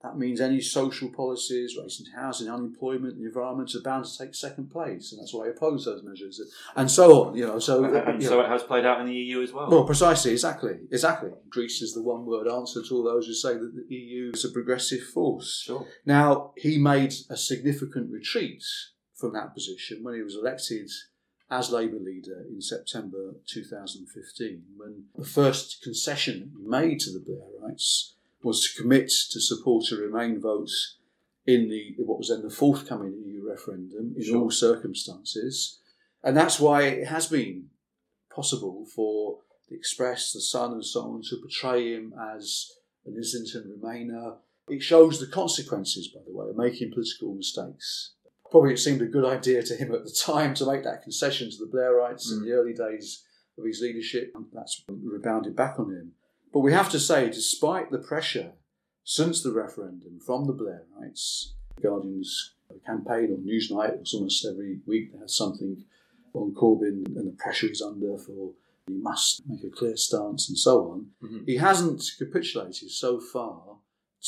that 0.03 0.17
means 0.17 0.39
any 0.39 0.61
social 0.61 1.09
policies 1.09 1.75
raising 1.75 2.05
housing, 2.15 2.49
unemployment, 2.49 3.17
the 3.17 3.25
environment 3.25 3.73
are 3.73 3.81
bound 3.81 4.05
to 4.05 4.17
take 4.17 4.35
second 4.35 4.69
place, 4.69 5.11
and 5.11 5.19
that's 5.19 5.33
why 5.33 5.45
I 5.45 5.49
oppose 5.49 5.85
those 5.85 6.03
measures, 6.03 6.39
and 6.75 6.89
so 6.89 7.23
on. 7.25 7.35
You 7.35 7.47
know, 7.47 7.59
so 7.59 7.83
And 7.83 8.23
so 8.23 8.35
know. 8.35 8.41
it 8.41 8.49
has 8.49 8.61
played 8.61 8.85
out 8.85 9.01
in 9.01 9.07
the 9.07 9.13
EU 9.13 9.41
as 9.41 9.51
well. 9.51 9.69
Well, 9.69 9.85
precisely, 9.85 10.31
exactly, 10.31 10.77
exactly. 10.91 11.31
Greece 11.49 11.81
is 11.81 11.95
the 11.95 12.03
one-word 12.03 12.47
answer 12.47 12.83
to 12.83 12.95
all 12.95 13.03
those 13.03 13.25
who 13.25 13.33
say 13.33 13.53
that 13.53 13.73
the 13.75 13.95
EU 13.95 14.31
is 14.33 14.45
a 14.45 14.49
progressive 14.49 15.01
force. 15.01 15.63
Sure. 15.65 15.87
Now, 16.05 16.53
he 16.55 16.77
made 16.77 17.13
a 17.29 17.37
significant 17.37 18.11
retreat 18.11 18.63
from 19.15 19.33
that 19.33 19.55
position 19.55 20.03
when 20.03 20.13
he 20.13 20.21
was 20.21 20.35
elected 20.35 20.91
as 21.49 21.71
Labour 21.71 21.97
leader 21.99 22.45
in 22.49 22.61
September 22.61 23.35
2015, 23.47 24.63
when 24.75 25.05
the 25.15 25.25
first 25.25 25.81
concession 25.81 26.51
he 26.55 26.67
made 26.67 26.99
to 26.99 27.11
the 27.11 27.19
Blairites 27.19 28.13
was 28.43 28.63
to 28.65 28.81
commit 28.81 29.09
to 29.31 29.39
support 29.39 29.91
a 29.91 29.95
Remain 29.95 30.39
vote 30.39 30.69
in 31.45 31.69
the 31.69 31.95
what 31.97 32.17
was 32.17 32.29
then 32.29 32.41
the 32.43 32.49
forthcoming 32.49 33.13
EU 33.25 33.47
referendum 33.49 34.13
in 34.17 34.23
Sure. 34.23 34.37
all 34.43 34.51
circumstances. 34.51 35.79
And 36.23 36.35
that's 36.35 36.59
why 36.59 36.83
it 36.83 37.07
has 37.07 37.27
been 37.27 37.69
possible 38.29 38.85
for 38.85 39.39
the 39.69 39.75
Express, 39.75 40.31
the 40.31 40.41
Sun, 40.41 40.73
and 40.73 40.85
so 40.85 41.01
on 41.01 41.21
to 41.23 41.37
portray 41.37 41.93
him 41.93 42.13
as 42.35 42.71
an 43.05 43.15
Islington 43.17 43.77
Remainer. 43.79 44.37
It 44.67 44.81
shows 44.81 45.19
the 45.19 45.27
consequences, 45.27 46.09
by 46.09 46.21
the 46.25 46.33
way, 46.33 46.49
of 46.49 46.57
making 46.57 46.91
political 46.91 47.33
mistakes. 47.33 48.13
Probably 48.51 48.73
it 48.73 48.79
seemed 48.79 49.01
a 49.01 49.05
good 49.07 49.25
idea 49.25 49.61
to 49.63 49.75
him 49.75 49.93
at 49.93 50.03
the 50.03 50.11
time 50.11 50.53
to 50.55 50.65
make 50.65 50.83
that 50.83 51.03
concession 51.03 51.49
to 51.51 51.57
the 51.57 51.65
Blairites 51.71 52.31
in 52.31 52.39
Mm. 52.39 52.43
the 52.45 52.51
early 52.51 52.73
days 52.73 53.23
of 53.57 53.65
his 53.65 53.81
leadership. 53.81 54.31
and 54.35 54.45
That's 54.53 54.83
rebounded 54.89 55.55
back 55.55 55.79
on 55.79 55.91
him. 55.91 56.13
But 56.53 56.59
we 56.59 56.73
have 56.73 56.89
to 56.91 56.99
say, 56.99 57.29
despite 57.29 57.91
the 57.91 57.99
pressure 57.99 58.53
since 59.03 59.41
the 59.41 59.51
referendum 59.53 60.19
from 60.25 60.45
the 60.45 60.53
Blairites, 60.53 61.53
the 61.75 61.81
Guardian's 61.81 62.53
campaign 62.85 63.31
on 63.33 63.45
Newsnight 63.45 63.99
was 63.99 64.13
almost 64.13 64.45
every 64.45 64.79
week 64.85 65.13
they 65.13 65.19
had 65.19 65.29
something 65.29 65.83
on 66.33 66.53
Corbyn 66.53 67.05
and 67.15 67.27
the 67.27 67.35
pressure 67.37 67.67
he's 67.67 67.81
under 67.81 68.17
for 68.17 68.53
he 68.87 68.93
must 68.93 69.41
make 69.47 69.63
a 69.63 69.69
clear 69.69 69.97
stance 69.97 70.47
and 70.49 70.57
so 70.57 70.89
on. 70.91 71.11
Mhm. 71.21 71.45
He 71.45 71.57
hasn't 71.57 72.03
capitulated 72.17 72.89
so 72.91 73.19
far 73.19 73.79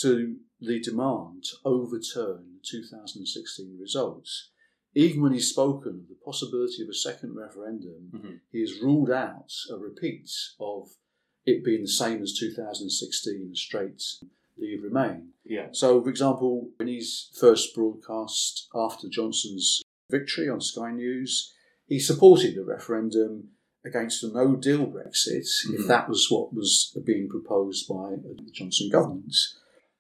to 0.01 0.38
the 0.60 0.79
demand 0.79 1.43
to 1.45 1.55
overturn 1.65 2.53
the 2.55 2.60
2016 2.63 3.77
results. 3.79 4.49
Even 4.95 5.21
when 5.21 5.34
he's 5.34 5.49
spoken 5.49 5.99
of 6.01 6.08
the 6.10 6.15
possibility 6.25 6.82
of 6.84 6.89
a 6.89 6.93
second 6.93 7.36
referendum, 7.36 8.12
Mhm. 8.13 8.39
he 8.51 8.60
has 8.62 8.82
ruled 8.82 9.12
out 9.12 9.53
a 9.69 9.77
repeat 9.77 10.29
of 10.60 10.89
it 11.49 11.63
being 11.63 11.81
the 11.81 11.88
same 11.88 12.21
as 12.21 12.33
2016, 12.38 13.55
straight 13.55 14.01
leave 14.57 14.83
remain. 14.83 15.29
Yeah. 15.45 15.69
So, 15.71 16.01
for 16.03 16.09
example, 16.09 16.71
in 16.79 16.88
his 16.88 17.29
first 17.39 17.73
broadcast 17.75 18.67
after 18.75 19.07
Johnson's 19.09 19.81
victory 20.09 20.49
on 20.49 20.62
Sky 20.62 20.91
News, 20.91 21.53
he 21.88 21.99
supported 21.99 22.55
the 22.55 22.63
referendum 22.63 23.49
against 23.85 24.23
a 24.23 24.27
no 24.27 24.55
deal 24.55 24.85
Brexit 24.88 25.47
if 25.73 25.81
Mhm. 25.81 25.88
that 25.88 26.09
was 26.09 26.29
what 26.29 26.53
was 26.53 26.95
being 27.05 27.29
proposed 27.29 27.88
by 27.88 28.15
the 28.15 28.49
Johnson 28.51 28.89
government. 28.89 29.33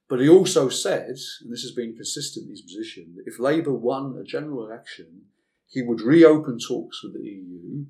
But 0.09 0.19
he 0.19 0.27
also 0.27 0.69
said, 0.69 1.17
and 1.41 1.51
this 1.51 1.61
has 1.61 1.71
been 1.71 1.95
consistent 1.95 2.49
his 2.49 2.61
position, 2.61 3.15
that 3.15 3.27
if 3.27 3.39
Labour 3.39 3.73
won 3.73 4.17
a 4.17 4.23
general 4.23 4.65
election, 4.65 5.27
he 5.67 5.81
would 5.83 6.01
reopen 6.01 6.57
talks 6.59 7.03
with 7.03 7.13
the 7.13 7.21
EU 7.23 7.85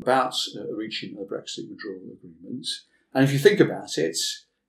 about 0.00 0.34
uh, 0.56 0.72
reaching 0.72 1.16
a 1.18 1.24
Brexit 1.24 1.68
withdrawal 1.68 2.12
agreement. 2.12 2.66
And 3.16 3.24
if 3.24 3.32
you 3.32 3.38
think 3.38 3.60
about 3.60 3.96
it, 3.96 4.18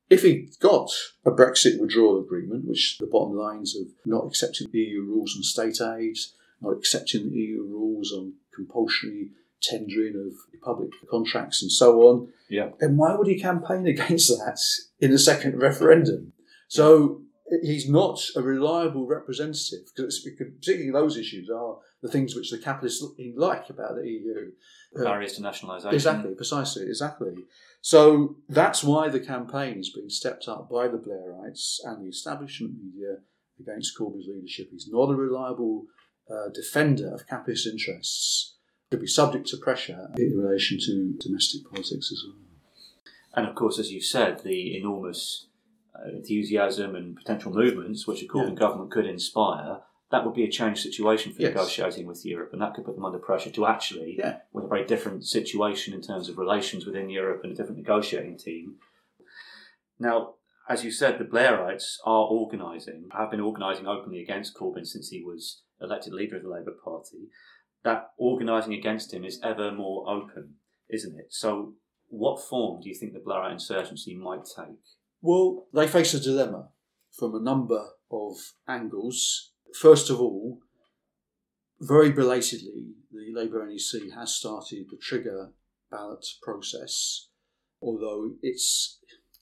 if 0.10 0.24
he 0.24 0.50
got 0.62 0.90
a 1.26 1.32
Brexit 1.32 1.82
withdrawal 1.82 2.18
agreement, 2.22 2.66
which 2.66 2.98
the 2.98 3.06
bottom 3.06 3.36
lines 3.38 3.76
of 3.76 3.88
not 4.06 4.26
accepting 4.26 4.70
EU 4.72 5.02
rules 5.02 5.36
on 5.36 5.44
state 5.44 5.82
aids, 5.82 6.34
not 6.62 6.72
accepting 6.78 7.30
the 7.30 7.36
EU 7.36 7.64
rules 7.64 8.14
on 8.14 8.36
compulsory 8.56 9.32
tendering 9.62 10.16
of 10.16 10.62
public 10.62 10.92
contracts 11.12 11.62
and 11.62 11.70
so 11.70 12.04
on, 12.04 12.30
Yeah. 12.50 12.70
then 12.80 12.96
why 12.96 13.16
would 13.18 13.28
he 13.28 13.38
campaign 13.38 13.86
against 13.96 14.30
that 14.30 14.60
in 15.02 15.12
the 15.12 15.20
second 15.20 15.60
referendum? 15.60 16.32
So 16.70 17.24
he's 17.62 17.90
not 17.90 18.20
a 18.36 18.42
reliable 18.42 19.08
representative, 19.08 19.92
because 19.96 20.20
particularly 20.20 20.92
those 20.92 21.18
issues 21.18 21.50
are 21.50 21.78
the 22.02 22.10
things 22.10 22.36
which 22.36 22.52
the 22.52 22.58
capitalists 22.58 23.06
like 23.36 23.70
about 23.70 23.96
the 23.96 24.08
EU. 24.08 24.52
Uh, 24.98 25.04
Barriers 25.04 25.34
to 25.34 25.42
nationalisation. 25.42 25.94
Exactly, 25.94 26.36
precisely, 26.36 26.84
exactly. 26.84 27.36
So 27.82 28.38
that's 28.50 28.84
why 28.84 29.10
the 29.10 29.20
campaign 29.20 29.80
is 29.80 29.92
being 29.94 30.10
stepped 30.10 30.48
up 30.48 30.70
by 30.70 30.88
the 30.88 30.98
Blairites 30.98 31.80
and 31.84 32.04
the 32.04 32.10
establishment 32.10 32.76
media 32.82 33.18
against 33.60 33.98
Corbyn's 33.98 34.28
leadership. 34.28 34.70
He's 34.72 34.90
not 34.92 35.10
a 35.10 35.16
reliable 35.16 35.86
uh, 36.30 36.50
defender 36.54 37.14
of 37.14 37.28
capitalist 37.28 37.68
interests. 37.68 38.56
Could 38.92 39.02
be 39.02 39.08
subject 39.08 39.48
to 39.48 39.58
pressure 39.58 40.10
in 40.18 40.38
relation 40.38 40.78
to 40.80 41.14
domestic 41.20 41.64
politics 41.70 42.12
as 42.12 42.24
well. 42.26 42.38
And 43.34 43.48
of 43.48 43.56
course, 43.56 43.80
as 43.80 43.92
you 43.92 44.02
said, 44.02 44.44
the 44.44 44.78
enormous 44.78 45.47
Uh, 46.06 46.10
enthusiasm 46.10 46.96
and 46.96 47.16
potential 47.16 47.52
movements 47.52 48.06
which 48.06 48.22
a 48.22 48.28
Corbyn 48.28 48.50
Yeah. 48.50 48.56
government 48.56 48.92
could 48.92 49.06
inspire, 49.06 49.82
that 50.12 50.24
would 50.24 50.36
be 50.36 50.44
a 50.44 50.50
changed 50.52 50.82
situation 50.84 51.34
for 51.34 51.42
Yes. 51.42 51.54
negotiating 51.56 52.06
with 52.06 52.24
Europe, 52.26 52.54
and 52.54 52.62
that 52.62 52.74
could 52.76 52.86
put 52.86 52.96
them 52.96 53.06
under 53.06 53.18
pressure 53.20 53.50
to 53.50 53.66
actually, 53.66 54.16
Yeah. 54.18 54.42
with 54.54 54.66
a 54.66 54.68
very 54.68 54.86
different 54.86 55.26
situation 55.26 55.94
in 55.94 56.02
terms 56.02 56.30
of 56.30 56.38
relations 56.38 56.86
within 56.86 57.10
Europe 57.10 57.44
and 57.44 57.52
a 57.52 57.56
different 57.56 57.78
negotiating 57.78 58.38
team. 58.38 58.80
Now, 60.00 60.36
as 60.70 60.84
you 60.86 60.92
said, 60.92 61.18
the 61.18 61.26
Blairites 61.26 61.98
are 62.06 62.26
organising, 62.28 63.10
have 63.12 63.32
been 63.32 63.40
organising 63.40 63.88
openly 63.88 64.22
against 64.22 64.56
Corbyn 64.56 64.86
since 64.86 65.10
he 65.10 65.24
was 65.24 65.64
elected 65.82 66.14
leader 66.14 66.38
of 66.38 66.44
the 66.44 66.50
Labour 66.50 66.76
Party. 66.84 67.30
That 67.84 68.12
organising 68.18 68.74
against 68.74 69.14
him 69.14 69.24
is 69.24 69.40
ever 69.42 69.72
more 69.72 70.10
open, 70.10 70.56
isn't 70.90 71.18
it? 71.18 71.34
So, 71.34 71.76
what 72.10 72.42
form 72.42 72.82
do 72.82 72.90
you 72.90 72.96
think 72.96 73.14
the 73.14 73.20
Blairite 73.20 73.54
insurgency 73.54 74.16
might 74.16 74.46
take? 74.46 74.78
Well, 75.22 75.68
they 75.74 75.88
face 75.88 76.14
a 76.14 76.20
dilemma 76.20 76.70
from 77.12 77.36
a 77.36 77.40
number 77.40 77.84
of 78.12 78.38
angles. 78.68 79.52
First 79.74 80.10
of 80.10 80.20
all, 80.22 80.60
very 81.80 82.12
belatedly, 82.12 82.94
the 83.12 83.32
Labour 83.34 83.66
NEC 83.66 84.12
has 84.14 84.34
started 84.36 84.88
the 84.90 84.98
trigger 84.98 85.52
ballot 85.92 86.26
process, 86.42 87.28
although 87.82 88.32
it's 88.42 89.00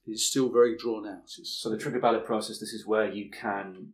it's 0.07 0.23
still 0.23 0.49
very 0.51 0.77
drawn 0.77 1.07
out. 1.07 1.23
It's, 1.37 1.49
So, 1.61 1.69
the 1.69 1.77
trigger 1.77 1.99
ballot 1.99 2.25
process, 2.25 2.59
this 2.59 2.73
is 2.73 2.85
where 2.85 3.11
you 3.11 3.29
can 3.31 3.93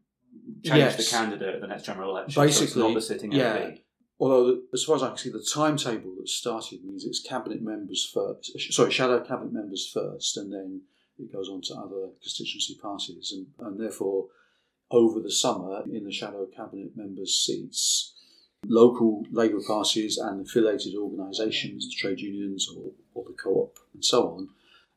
change 0.64 0.98
the 0.98 1.04
candidate 1.04 1.56
at 1.56 1.62
the 1.62 1.68
next 1.68 1.84
general 1.86 2.10
election. 2.12 2.34
so 2.34 2.42
Basically, 2.42 3.02
sitting 3.02 3.32
yeah. 3.32 3.58
MP. 3.58 3.82
although, 4.20 4.60
as 4.74 4.84
far 4.84 4.98
as 4.98 5.04
I 5.04 5.08
can 5.10 5.18
see, 5.18 5.30
the 5.30 5.46
timetable 5.54 6.16
that's 6.18 6.34
started 6.34 6.84
means 6.84 7.06
it's 7.06 7.22
cabinet 7.22 7.62
members 7.62 8.10
first. 8.14 8.74
Sorry, 8.74 8.92
shadow 8.92 9.22
cabinet 9.22 9.54
members 9.54 9.90
first, 9.90 10.36
and 10.36 10.52
then 10.52 10.82
it 11.20 11.32
goes 11.32 11.50
on 11.50 11.62
to 11.62 11.76
other 11.76 12.10
constituency 12.22 12.76
parties, 12.76 13.32
and, 13.34 13.48
and 13.68 13.80
therefore, 13.80 14.28
over 14.90 15.20
the 15.20 15.32
summer, 15.32 15.84
in 15.92 16.06
the 16.06 16.12
shadow 16.12 16.46
cabinet 16.46 16.96
members' 16.96 17.38
seats, 17.46 18.14
local 18.66 19.26
Labour 19.32 19.62
parties 19.66 20.18
and 20.18 20.46
affiliated 20.46 20.96
organisations, 20.96 21.88
the 21.88 21.96
trade 21.96 22.20
unions 22.20 22.68
or, 22.76 22.92
or 23.14 23.26
the 23.26 23.34
co-op, 23.34 23.78
and 23.94 24.04
so 24.04 24.28
on, 24.30 24.50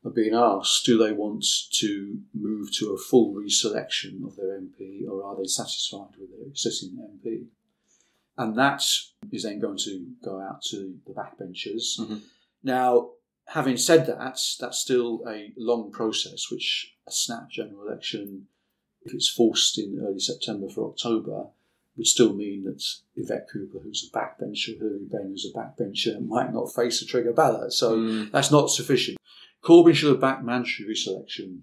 are 0.04 0.10
being 0.10 0.34
asked: 0.34 0.84
Do 0.84 0.98
they 0.98 1.12
want 1.12 1.44
to 1.72 2.20
move 2.34 2.72
to 2.74 2.92
a 2.92 2.98
full 2.98 3.34
reselection 3.34 4.24
of 4.24 4.36
their 4.36 4.60
MP, 4.60 5.06
or 5.08 5.24
are 5.24 5.36
they 5.36 5.46
satisfied 5.46 6.16
with 6.18 6.30
their 6.30 6.46
existing 6.46 6.98
MP? 6.98 7.46
and 8.36 8.58
that 8.58 8.82
is 9.32 9.44
then 9.44 9.60
going 9.60 9.78
to 9.78 10.06
go 10.24 10.40
out 10.40 10.62
to 10.62 10.98
the 11.06 11.12
backbenchers. 11.12 11.98
Mhm. 11.98 12.20
Now, 12.62 13.10
having 13.48 13.76
said 13.76 14.06
that, 14.06 14.18
that's 14.18 14.78
still 14.78 15.22
a 15.28 15.52
long 15.56 15.90
process, 15.90 16.50
which 16.50 16.94
a 17.06 17.10
snap 17.12 17.50
general 17.50 17.86
election, 17.86 18.46
if 19.02 19.12
it's 19.14 19.28
forced 19.28 19.78
in 19.78 20.00
early 20.04 20.18
September 20.20 20.68
for 20.68 20.88
October, 20.90 21.48
would 21.96 22.06
still 22.06 22.32
mean 22.34 22.64
that 22.64 22.82
Yvette 23.14 23.46
Cooper, 23.52 23.78
who's 23.78 24.10
a 24.12 24.16
backbencher, 24.16 24.76
Hilary 24.78 25.04
Benn, 25.10 25.28
who's 25.28 25.46
a 25.54 25.56
backbencher, 25.56 26.26
might 26.26 26.52
not 26.52 26.74
face 26.74 27.00
a 27.02 27.06
trigger 27.06 27.32
ballot. 27.32 27.72
So 27.72 27.98
Mm. 27.98 28.30
that's 28.32 28.50
not 28.50 28.70
sufficient. 28.70 29.18
Corbyn 29.62 29.94
should 29.94 30.10
have 30.10 30.20
backed 30.20 30.44
mandatory 30.44 30.88
reselection, 30.88 31.60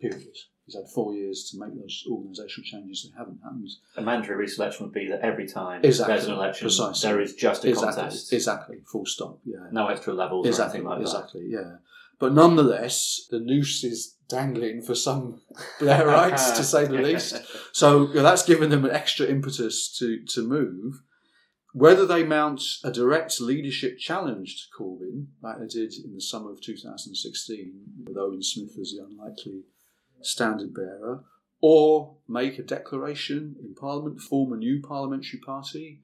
period. 0.00 0.36
He's 0.72 0.80
had 0.80 0.88
four 0.90 1.14
years 1.14 1.50
to 1.50 1.58
make 1.58 1.74
those 1.78 2.04
organisational 2.10 2.64
changes 2.64 3.02
that 3.02 3.18
haven't 3.18 3.40
happened. 3.42 3.68
A 3.96 4.02
mandatory 4.02 4.46
reselection 4.46 4.80
would 4.82 4.92
be 4.92 5.08
that 5.08 5.20
every 5.20 5.46
time 5.46 5.82
Exactly. 5.84 6.14
there's 6.14 6.26
an 6.28 6.34
election, 6.34 6.64
Precisely. 6.66 7.08
there 7.10 7.20
is 7.20 7.34
just 7.34 7.64
a 7.64 7.68
exactly, 7.68 8.02
contest. 8.02 8.32
exactly, 8.32 8.76
full 8.90 9.04
stop. 9.06 9.38
Yeah, 9.44 9.66
No 9.70 9.88
extra 9.88 10.14
levels 10.14 10.46
exactly, 10.46 10.80
or 10.80 10.82
anything 10.82 10.90
like 10.90 11.00
exactly. 11.02 11.46
Yeah, 11.48 11.76
but 12.18 12.32
nonetheless, 12.32 13.26
the 13.30 13.40
noose 13.40 13.84
is 13.84 14.14
dangling 14.28 14.80
for 14.80 14.94
some 14.94 15.40
Blairites, 15.78 16.56
to 16.56 16.64
say 16.64 16.86
the 16.86 16.94
least. 16.94 17.42
So 17.72 18.08
you 18.08 18.14
know, 18.14 18.22
that's 18.22 18.44
given 18.44 18.70
them 18.70 18.84
an 18.84 18.90
extra 18.92 19.26
impetus 19.26 19.94
to 19.98 20.24
to 20.34 20.42
move. 20.46 21.02
Whether 21.74 22.04
they 22.04 22.22
mount 22.22 22.62
a 22.84 22.92
direct 22.92 23.40
leadership 23.40 23.98
challenge 23.98 24.56
to 24.56 24.82
Corbyn, 24.82 25.28
like 25.42 25.58
they 25.58 25.66
did 25.66 25.94
in 26.04 26.14
the 26.14 26.20
summer 26.20 26.52
of 26.52 26.60
2016, 26.60 27.72
with 28.06 28.16
Owen 28.18 28.42
Smith 28.42 28.76
as 28.78 28.92
the 28.92 29.02
unlikely 29.04 29.62
standard 30.26 30.74
bearer, 30.74 31.24
or 31.60 32.16
make 32.28 32.58
a 32.58 32.62
declaration 32.62 33.56
in 33.62 33.74
Parliament, 33.74 34.20
form 34.20 34.52
a 34.52 34.56
new 34.56 34.80
parliamentary 34.82 35.38
party 35.40 36.02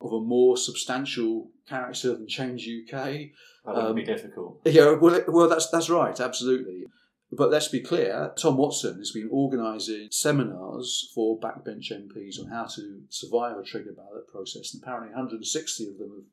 of 0.00 0.12
a 0.12 0.20
more 0.20 0.56
substantial 0.56 1.50
character 1.68 2.14
than 2.14 2.28
Change 2.28 2.66
UK. 2.68 2.90
that. 2.92 3.30
That 3.64 3.74
wouldn't 3.74 3.96
be 3.96 4.02
Um, 4.02 4.16
difficult. 4.16 4.60
Yeah, 4.64 4.92
well, 4.92 5.20
well, 5.28 5.48
that's 5.48 5.68
that's 5.70 5.90
right, 5.90 6.18
absolutely. 6.20 6.84
But 7.32 7.50
let's 7.50 7.68
be 7.68 7.80
clear: 7.80 8.32
Tom 8.38 8.56
Watson 8.56 8.98
has 8.98 9.10
been 9.10 9.28
organising 9.32 10.08
seminars 10.12 11.10
for 11.14 11.40
backbench 11.40 11.90
MPs 11.90 12.38
on 12.40 12.46
how 12.50 12.66
to 12.76 13.02
survive 13.08 13.56
a 13.58 13.64
trigger 13.64 13.92
ballot 13.96 14.28
process, 14.28 14.72
and 14.72 14.82
apparently 14.82 15.10
160 15.10 15.88
of 15.90 15.98
them 15.98 16.10
have 16.14 16.24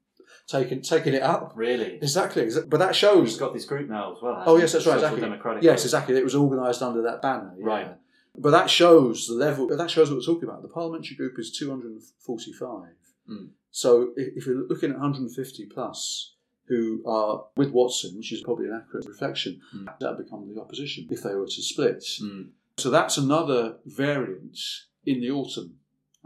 taken 0.48 0.82
taken 0.82 1.14
it 1.14 1.22
up. 1.22 1.54
Really? 1.56 1.96
Exactly, 1.96 2.48
but 2.68 2.78
that 2.78 2.90
He's 2.90 2.98
shows. 2.98 3.38
got 3.38 3.54
this 3.54 3.66
group 3.66 3.90
now 3.90 4.16
as 4.16 4.22
well. 4.22 4.44
Oh 4.46 4.58
yes, 4.58 4.74
that's 4.74 4.86
right. 4.86 4.94
Social 4.94 5.06
Exactly. 5.06 5.22
Democratic 5.22 5.64
Yes, 5.64 5.82
group. 5.82 5.86
exactly. 5.86 6.16
It 6.18 6.24
was 6.24 6.36
organised 6.36 6.82
under 6.82 7.02
that 7.04 7.22
banner. 7.22 7.54
yeah. 7.58 7.66
Right. 7.66 7.98
But 8.36 8.50
that 8.52 8.70
shows 8.70 9.28
the 9.28 9.36
level. 9.36 9.68
That 9.68 9.92
shows 9.92 10.10
what 10.10 10.18
we're 10.18 10.24
talking 10.26 10.50
about. 10.50 10.62
The 10.64 10.68
parliamentary 10.68 11.16
group 11.16 11.38
is 11.38 11.52
245. 11.52 12.90
Mm. 13.30 13.50
So 13.72 14.12
if, 14.16 14.38
if 14.38 14.46
you're 14.48 14.68
looking 14.68 14.90
at 14.92 14.98
150 15.00 15.66
plus 15.68 16.34
who 16.66 17.04
are 17.06 17.46
with 17.58 17.72
Watson, 17.72 18.16
which 18.18 18.32
is 18.32 18.42
probably 18.42 18.66
an 18.66 18.74
accurate 18.82 19.06
reflection, 19.08 19.62
Mm. 19.76 19.86
that 20.00 20.16
would 20.18 20.24
become 20.26 20.52
the 20.54 20.60
opposition 20.62 21.08
if 21.10 21.22
they 21.22 21.36
were 21.36 21.46
to 21.46 21.62
split. 21.62 22.04
Mm. 22.22 22.50
So 22.78 22.90
that's 22.90 23.18
another 23.18 23.78
variant 23.86 24.58
in 25.06 25.20
the 25.22 25.30
autumn, 25.30 25.76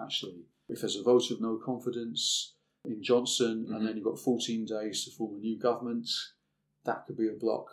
actually. 0.02 0.44
If 0.70 0.82
there's 0.82 0.96
a 0.96 1.04
vote 1.04 1.30
of 1.32 1.42
no 1.42 1.58
confidence 1.58 2.54
in 2.88 3.04
Johnson, 3.04 3.66
Mhm. 3.66 3.76
and 3.76 3.88
then 3.88 3.96
you've 3.96 4.06
got 4.06 4.20
14 4.20 4.66
days 4.66 5.04
to 5.06 5.12
form 5.12 5.36
a 5.36 5.40
new 5.40 5.58
government, 5.58 6.10
that 6.86 7.06
could 7.06 7.18
be 7.18 7.28
a 7.28 7.34
block. 7.34 7.68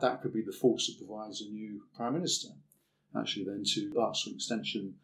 That 0.00 0.22
could 0.22 0.32
be 0.32 0.42
the 0.42 0.52
force 0.52 0.86
that 0.86 1.04
provides 1.04 1.42
a 1.42 1.48
new 1.50 1.82
prime 1.94 2.14
minister. 2.14 2.48
Actually, 3.14 3.44
then 3.44 3.64
to 3.64 4.00
ask 4.00 4.24
for 4.24 4.30
extension 4.30 4.98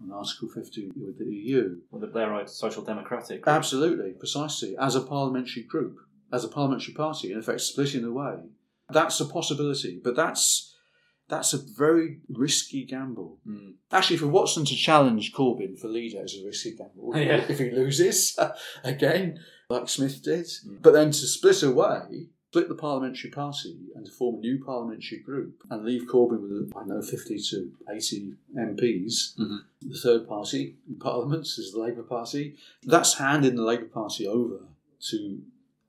on 0.00 0.10
Article 0.10 0.48
50 0.48 0.90
with 0.96 1.18
the 1.18 1.26
EU. 1.26 1.80
Well, 1.90 2.00
the 2.00 2.08
Blairite 2.08 2.48
Social 2.48 2.82
Democratic. 2.82 3.42
group. 3.42 3.54
Absolutely, 3.54 4.12
precisely. 4.12 4.76
As 4.76 4.94
a 4.94 5.02
parliamentary 5.02 5.62
group, 5.62 5.98
as 6.32 6.44
a 6.44 6.48
parliamentary 6.48 6.94
party, 6.94 7.32
in 7.32 7.38
effect 7.38 7.60
splitting 7.60 8.04
away. 8.04 8.48
That's 8.88 9.20
a 9.20 9.26
possibility, 9.26 10.00
but 10.02 10.16
that's 10.16 10.69
that's 11.30 11.54
a 11.54 11.58
very 11.58 12.18
risky 12.28 12.84
gamble. 12.84 13.38
Mm. 13.48 13.74
Actually, 13.92 14.18
for 14.18 14.26
Watson 14.26 14.64
to 14.66 14.74
challenge 14.76 15.32
Corbyn 15.32 15.78
for 15.78 15.88
leader 15.88 16.22
is 16.24 16.36
a 16.42 16.44
risky 16.44 16.74
gamble. 16.76 17.12
Yeah. 17.16 17.44
If 17.48 17.58
he 17.58 17.70
loses 17.70 18.38
again, 18.84 19.38
like 19.70 19.88
Smith 19.88 20.22
did. 20.22 20.44
Mm. 20.46 20.82
But 20.82 20.92
then 20.92 21.08
to 21.12 21.26
split 21.26 21.62
away, 21.62 22.28
split 22.50 22.68
the 22.68 22.74
parliamentary 22.74 23.30
party 23.30 23.78
and 23.94 24.04
to 24.06 24.10
form 24.12 24.36
a 24.36 24.40
new 24.40 24.62
parliamentary 24.64 25.20
group 25.20 25.62
and 25.70 25.84
leave 25.84 26.08
Corbyn 26.08 26.42
with, 26.42 26.72
I 26.76 26.80
don't 26.80 26.88
know, 26.88 27.00
50 27.02 27.38
to 27.50 27.70
80 27.94 28.32
MPs, 28.58 29.36
Mhm. 29.38 29.58
the 29.82 29.96
third 29.98 30.26
party 30.28 30.76
in 30.88 30.96
Parliament 30.96 31.46
is 31.46 31.70
the 31.72 31.80
Labour 31.80 32.02
Party, 32.02 32.56
that's 32.82 33.14
handing 33.14 33.54
the 33.54 33.62
Labour 33.62 33.86
Party 33.86 34.26
over 34.26 34.66
to 35.10 35.42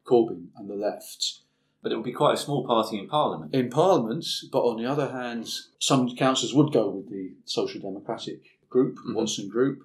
Corbyn 0.06 0.48
and 0.56 0.70
the 0.70 0.76
left 0.76 1.40
But 1.82 1.92
it 1.92 1.96
would 1.96 2.06
be 2.06 2.12
quite 2.12 2.36
a 2.36 2.38
small 2.38 2.66
party 2.66 3.00
in 3.00 3.08
Parliament. 3.08 3.54
in 3.56 3.70
Parliament, 3.70 4.26
but 4.52 4.60
on 4.62 4.78
the 4.78 4.86
other 4.90 5.10
hand, 5.10 5.50
some 5.80 6.16
councillors 6.16 6.54
would 6.54 6.72
go 6.72 6.90
with 6.90 7.10
the 7.10 7.32
Social 7.46 7.82
Democratic 7.82 8.42
group, 8.70 8.98
Mhm. 9.00 9.16
Watson 9.16 9.50
group, 9.50 9.80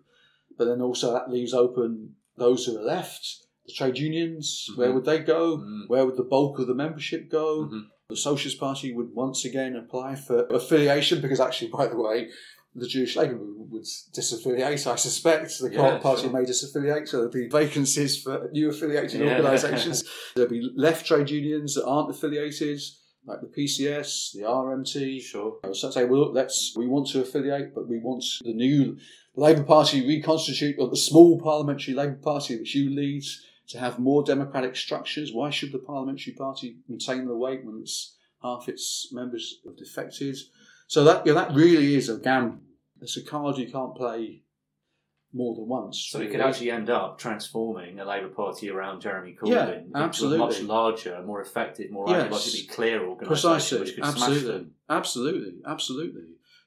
but 0.59 0.67
then 0.67 0.81
also 0.83 1.13
that 1.13 1.31
leaves 1.31 1.55
open 1.55 2.17
those 2.37 2.67
who 2.67 2.77
are 2.79 2.83
left, 2.85 3.47
the 3.67 3.73
trade 3.73 3.99
unions, 3.99 4.69
Mhm. 4.71 4.77
where 4.79 4.93
would 4.93 5.05
they 5.07 5.19
go? 5.21 5.57
Mm. 5.59 5.89
Where 5.89 6.05
would 6.05 6.17
the 6.17 6.23
bulk 6.23 6.59
of 6.59 6.67
the 6.67 6.75
membership 6.75 7.31
go? 7.31 7.65
Mhm. 7.65 7.87
The 8.09 8.17
Socialist 8.17 8.61
Party 8.61 8.93
would 8.93 9.15
once 9.15 9.45
again 9.45 9.75
apply 9.75 10.15
for 10.15 10.47
affiliation 10.47 11.21
because, 11.21 11.41
actually, 11.41 11.71
by 11.73 11.87
the 11.89 11.97
way, 11.97 12.31
the 12.77 12.87
Jewish 12.87 13.17
Labour 13.17 13.37
movement 13.37 13.71
would 13.71 13.85
disaffiliate, 14.15 14.87
I 14.87 14.97
suspect. 14.97 15.59
The 15.61 15.71
Yeah, 15.73 15.99
Party 15.99 16.23
sure. 16.23 16.31
may 16.33 16.45
disaffiliate, 16.45 17.09
so 17.09 17.19
there'd 17.21 17.33
be 17.33 17.49
vacancies 17.49 18.23
for 18.23 18.49
new 18.53 18.69
affiliated 18.71 19.21
Yeah. 19.21 19.37
organisations. 19.39 20.05
There'll 20.35 20.51
be 20.51 20.71
left 20.77 21.07
trade 21.07 21.31
unions 21.31 21.75
that 21.75 21.85
aren't 21.87 22.11
affiliated, 22.11 22.81
like 23.27 23.41
the 23.41 23.47
PCS, 23.49 24.33
the 24.33 24.43
RMT. 24.43 25.21
Sure. 25.21 25.59
So 25.73 25.91
say, 25.91 26.05
well, 26.05 26.21
look, 26.21 26.35
let's 26.35 26.75
we 26.77 26.87
want 26.87 27.09
to 27.09 27.21
affiliate, 27.23 27.75
but 27.75 27.89
we 27.89 27.99
want 27.99 28.25
the 28.45 28.53
new 28.53 28.99
Labour 29.35 29.65
Party 29.65 30.07
reconstitute, 30.07 30.77
or 30.79 30.89
the 30.89 30.97
small 30.97 31.41
parliamentary 31.41 31.95
Labour 31.95 32.19
Party 32.23 32.57
which 32.59 32.75
you 32.75 32.91
lead, 32.91 33.25
to 33.69 33.79
have 33.79 33.99
more 33.99 34.23
democratic 34.23 34.77
structures. 34.77 35.33
Why 35.33 35.51
should 35.51 35.73
the 35.73 35.79
parliamentary 35.79 36.35
party 36.35 36.77
maintain 36.89 37.27
the 37.27 37.35
weight 37.37 37.65
when 37.65 37.81
it's 37.81 38.17
half 38.43 38.69
its 38.69 39.09
members 39.12 39.61
have 39.65 39.77
defected? 39.77 40.37
So 40.89 41.03
that 41.05 41.27
you 41.27 41.35
know, 41.35 41.41
that 41.41 41.53
really 41.55 41.97
is 41.97 42.09
a 42.09 42.17
It's 43.01 43.17
a 43.17 43.25
card 43.25 43.59
you 43.59 43.71
can't 43.71 43.95
play 43.95 44.43
more 45.33 45.55
than 45.55 45.69
once. 45.69 45.99
So 46.11 46.21
it 46.21 46.31
could 46.31 46.41
actually 46.41 46.71
end 46.71 46.89
up 46.89 47.19
transforming 47.19 47.99
a 48.01 48.05
Labour 48.05 48.29
Party 48.29 48.71
around 48.71 49.01
Jeremy 49.01 49.37
Corbyn 49.41 49.51
Yeah, 49.51 49.73
into 49.79 49.97
absolutely. 49.99 50.39
a 50.39 50.47
much 50.47 50.63
larger, 50.63 51.23
more 51.23 51.43
effective, 51.43 51.91
more 51.91 52.09
Yes. 52.09 52.31
ideologically 52.33 52.69
clear 52.71 53.01
organisation, 53.07 53.27
Precisely, 53.29 53.81
which 53.81 53.95
could 53.97 54.05
smash 54.05 54.15
absolutely, 54.17 54.53
them. 54.53 54.75
absolutely, 54.89 55.53
absolutely. 55.67 56.23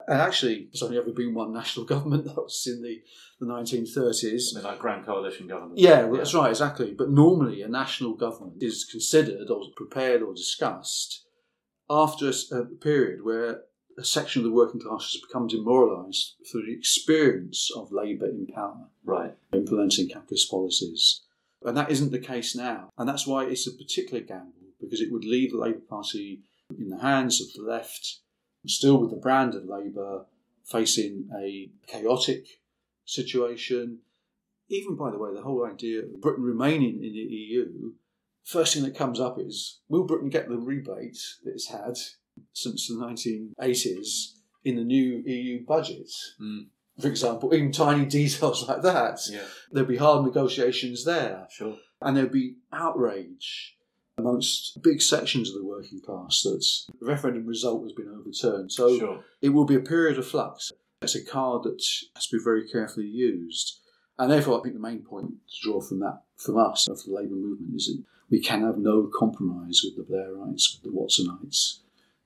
And 0.07 0.21
actually, 0.21 0.69
there's 0.71 0.81
only 0.83 0.97
ever 0.97 1.11
been 1.11 1.33
one 1.33 1.51
national 1.53 1.85
government 1.93 2.25
that 2.25 2.35
was 2.35 2.67
in 2.67 2.81
the, 2.81 3.01
the 3.39 3.45
1930s. 3.45 4.41
Something 4.41 4.69
like 4.69 4.79
Grand 4.79 5.05
Coalition 5.05 5.47
government. 5.47 5.79
Yeah, 5.79 6.05
well, 6.05 6.17
that's 6.17 6.33
right, 6.33 6.49
exactly. 6.49 6.93
But 6.93 7.09
normally, 7.09 7.61
a 7.61 7.67
national 7.67 8.13
government 8.15 8.61
is 8.61 8.85
considered 8.85 9.49
or 9.49 9.63
prepared 9.75 10.21
or 10.21 10.33
discussed 10.33 11.25
after 11.89 12.31
a 12.51 12.65
period 12.65 13.23
where 13.23 13.61
a 13.99 14.03
section 14.05 14.39
of 14.39 14.45
the 14.45 14.53
working 14.55 14.79
class 14.79 15.11
has 15.11 15.21
become 15.21 15.47
demoralised 15.47 16.35
through 16.49 16.65
the 16.65 16.73
experience 16.73 17.69
of 17.75 17.91
Labour 17.91 18.27
in 18.27 18.47
power 18.47 18.87
Right. 19.03 19.35
implementing 19.53 20.07
capitalist 20.07 20.49
policies. 20.49 21.21
And 21.63 21.75
that 21.75 21.91
isn't 21.91 22.11
the 22.11 22.19
case 22.19 22.55
now. 22.55 22.89
And 22.97 23.09
that's 23.09 23.27
why 23.27 23.45
it's 23.45 23.67
a 23.67 23.73
particular 23.73 24.23
gamble, 24.23 24.53
because 24.79 25.01
it 25.01 25.11
would 25.11 25.25
leave 25.25 25.51
the 25.51 25.57
Labour 25.57 25.81
Party 25.81 26.43
in 26.77 26.89
the 26.89 26.99
hands 26.99 27.41
of 27.41 27.51
the 27.53 27.69
left, 27.69 28.19
still 28.65 28.97
with 29.01 29.09
the 29.09 29.17
brand 29.17 29.53
of 29.55 29.65
Labour, 29.65 30.25
facing 30.63 31.29
a 31.37 31.69
chaotic 31.87 32.61
situation. 33.03 33.99
Even, 34.69 34.95
by 34.95 35.11
the 35.11 35.17
way, 35.17 35.33
the 35.33 35.41
whole 35.41 35.65
idea 35.65 36.03
of 36.03 36.21
Britain 36.21 36.43
remaining 36.43 37.03
in 37.03 37.11
the 37.11 37.19
EU, 37.19 37.93
first 38.43 38.73
thing 38.73 38.83
that 38.83 38.95
comes 38.95 39.19
up 39.19 39.37
is 39.39 39.79
will 39.89 40.05
Britain 40.05 40.29
get 40.29 40.47
the 40.47 40.57
rebate 40.57 41.19
that 41.43 41.51
it's 41.51 41.69
had 41.69 41.97
since 42.53 42.87
the 42.87 42.95
1980s 42.95 44.33
in 44.63 44.75
the 44.75 44.83
new 44.83 45.23
EU 45.25 45.65
budget? 45.65 46.09
Mm. 46.41 46.67
For 46.99 47.07
example, 47.07 47.53
even 47.53 47.71
tiny 47.71 48.05
details 48.05 48.65
like 48.67 48.81
that. 48.81 49.19
Yeah. 49.29 49.41
There'd 49.71 49.87
be 49.87 49.97
hard 49.97 50.25
negotiations 50.25 51.05
there, 51.05 51.47
Sure. 51.51 51.77
and 52.01 52.15
there'd 52.17 52.31
be 52.31 52.55
outrage 52.73 53.77
amongst 54.17 54.81
big 54.83 55.01
sections 55.01 55.49
of 55.49 55.55
the 55.55 55.65
working 55.65 56.01
class 56.01 56.41
that 56.43 56.65
the 56.99 57.05
referendum 57.05 57.45
result 57.45 57.83
has 57.83 57.93
been 57.93 58.09
overturned. 58.09 58.71
So 58.71 58.97
sure. 58.97 59.23
it 59.41 59.49
will 59.49 59.65
be 59.65 59.75
a 59.75 59.79
period 59.79 60.19
of 60.19 60.27
flux. 60.27 60.73
It's 61.01 61.15
a 61.15 61.23
card 61.23 61.63
that 61.63 61.81
has 62.15 62.27
to 62.27 62.37
be 62.37 62.43
very 62.43 62.67
carefully 62.67 63.05
used. 63.07 63.79
And 64.17 64.29
therefore, 64.29 64.59
I 64.59 64.63
think 64.63 64.75
the 64.75 64.81
main 64.81 64.99
point 64.99 65.27
to 65.29 65.55
draw 65.63 65.79
from 65.79 65.99
that, 66.01 66.23
from 66.35 66.57
us, 66.57 66.89
of 66.89 67.01
the 67.05 67.13
Labour 67.13 67.35
movement, 67.35 67.73
is 67.75 67.85
that 67.87 68.03
we 68.29 68.41
can 68.41 68.63
have 68.63 68.77
no 68.77 69.09
compromise 69.17 69.81
with 69.83 69.95
the 69.95 70.03
Blairites, 70.13 70.73
with 70.75 70.83
the 70.83 70.89
Watsonites. 70.89 71.79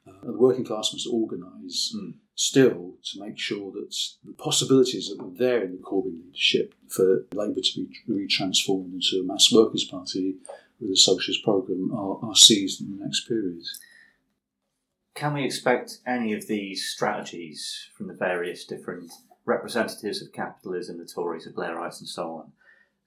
Uh, 0.06 0.12
the 0.24 0.38
working 0.38 0.66
class 0.66 0.92
must 0.94 1.08
organise 1.08 1.94
Mm. 1.96 2.16
still 2.36 2.98
to 3.04 3.20
make 3.20 3.38
sure 3.38 3.72
that 3.72 3.96
the 4.24 4.34
possibilities 4.34 5.08
that 5.10 5.24
were 5.24 5.38
there 5.38 5.64
in 5.64 5.72
the 5.72 5.78
Corbyn 5.78 6.26
leadership 6.26 6.74
for 6.88 7.26
Labour 7.34 7.62
to 7.62 7.86
be 7.86 7.98
retransformed 8.10 8.94
into 8.94 9.22
a 9.22 9.24
mass 9.24 9.52
workers' 9.52 9.86
party 9.86 10.36
with 10.80 10.92
a 10.92 10.98
socialist 10.98 11.44
programme 11.44 11.92
are, 11.94 12.18
are 12.24 12.36
seized 12.36 12.82
in 12.82 12.98
the 12.98 13.04
next 13.04 13.28
period. 13.28 13.64
Can 15.16 15.34
we 15.36 15.46
expect 15.46 16.00
any 16.08 16.34
of 16.34 16.48
these 16.48 16.86
strategies 16.86 17.88
from 17.96 18.08
the 18.08 18.14
various 18.16 18.66
different 18.66 19.12
representatives 19.46 20.22
of 20.22 20.34
capitalism, 20.34 20.98
the 20.98 21.06
Tories, 21.06 21.46
the 21.46 21.52
Blairites, 21.52 22.00
and 22.00 22.10
so 22.10 22.32
on, 22.32 22.52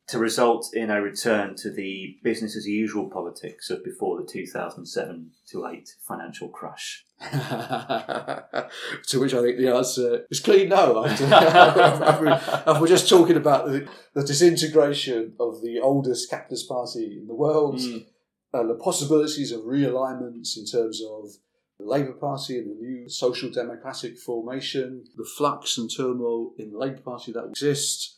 to 0.08 0.18
result 0.18 0.70
in 0.72 0.90
a 0.90 1.02
return 1.02 1.56
to 1.56 1.70
the 1.70 2.16
business 2.22 2.56
as 2.56 2.66
usual 2.66 3.10
politics 3.10 3.70
of 3.70 3.82
before 3.84 4.20
the 4.20 4.26
2007 4.26 5.30
to 5.50 5.66
8 5.66 5.88
financial 6.06 6.48
crash? 6.48 7.04
to 7.20 9.18
which 9.18 9.32
I 9.32 9.40
think 9.40 9.56
the 9.56 9.72
answer 9.74 10.26
is 10.30 10.40
clean 10.40 10.68
no. 10.68 11.04
if 11.06 11.20
we're 12.80 12.86
just 12.86 13.08
talking 13.08 13.36
about 13.36 13.66
the, 13.66 13.88
the, 14.12 14.22
disintegration 14.22 15.32
of 15.40 15.62
the 15.62 15.80
oldest 15.80 16.28
capitalist 16.28 16.68
party 16.68 17.16
in 17.18 17.26
the 17.26 17.34
world 17.34 17.76
mm. 17.76 18.04
and 18.52 18.68
the 18.68 18.74
possibilities 18.74 19.50
of 19.50 19.62
realignments 19.62 20.58
in 20.58 20.66
terms 20.66 21.00
of 21.02 21.30
the 21.78 21.86
Labour 21.86 22.12
Party 22.12 22.58
and 22.58 22.70
the 22.70 22.74
new 22.74 23.08
social 23.08 23.50
democratic 23.50 24.18
formation, 24.18 25.04
the 25.16 25.28
flux 25.36 25.78
and 25.78 25.90
turmoil 25.94 26.52
in 26.58 26.72
the 26.72 26.78
Labour 26.78 27.00
Party 27.00 27.32
that 27.32 27.46
exists. 27.46 28.15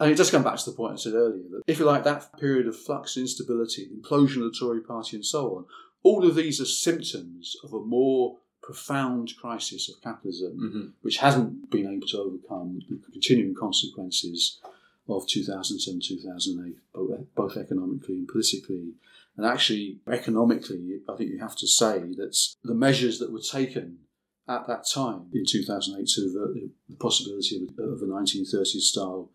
And 0.00 0.10
it 0.10 0.16
does 0.16 0.30
come 0.30 0.42
back 0.42 0.56
to 0.56 0.70
the 0.70 0.76
point 0.76 0.94
I 0.94 0.96
said 0.96 1.14
earlier 1.14 1.44
that 1.50 1.62
if 1.66 1.78
you 1.78 1.84
like 1.84 2.04
that 2.04 2.38
period 2.38 2.66
of 2.66 2.76
flux 2.76 3.16
and 3.16 3.22
instability, 3.22 3.88
the 3.88 4.00
implosion 4.00 4.44
of 4.44 4.52
the 4.52 4.58
Tory 4.58 4.80
party 4.80 5.16
and 5.16 5.24
so 5.24 5.56
on, 5.56 5.66
all 6.02 6.26
of 6.26 6.34
these 6.34 6.60
are 6.60 6.66
symptoms 6.66 7.56
of 7.62 7.72
a 7.72 7.80
more 7.80 8.38
profound 8.62 9.32
crisis 9.40 9.88
of 9.88 10.02
capitalism, 10.02 10.58
mm-hmm. 10.58 10.86
which 11.02 11.18
hasn't 11.18 11.70
been 11.70 11.86
able 11.86 12.06
to 12.08 12.18
overcome 12.18 12.80
the 12.88 12.98
continuing 13.12 13.54
consequences 13.54 14.58
of 15.08 15.26
2007 15.28 16.00
2008, 16.00 17.34
both 17.34 17.56
economically 17.56 18.14
and 18.16 18.28
politically. 18.28 18.94
And 19.36 19.46
actually, 19.46 19.98
economically, 20.10 21.00
I 21.08 21.16
think 21.16 21.30
you 21.30 21.38
have 21.40 21.56
to 21.56 21.66
say 21.66 21.98
that 22.16 22.36
the 22.62 22.74
measures 22.74 23.18
that 23.18 23.32
were 23.32 23.40
taken 23.40 23.98
at 24.48 24.66
that 24.66 24.86
time 24.92 25.26
in 25.32 25.44
2008 25.46 26.06
to 26.06 26.26
avert 26.28 26.54
the 26.88 26.96
possibility 26.96 27.56
of, 27.56 27.78
of 27.78 28.02
a 28.02 28.06
1930s 28.06 28.80
style 28.80 29.30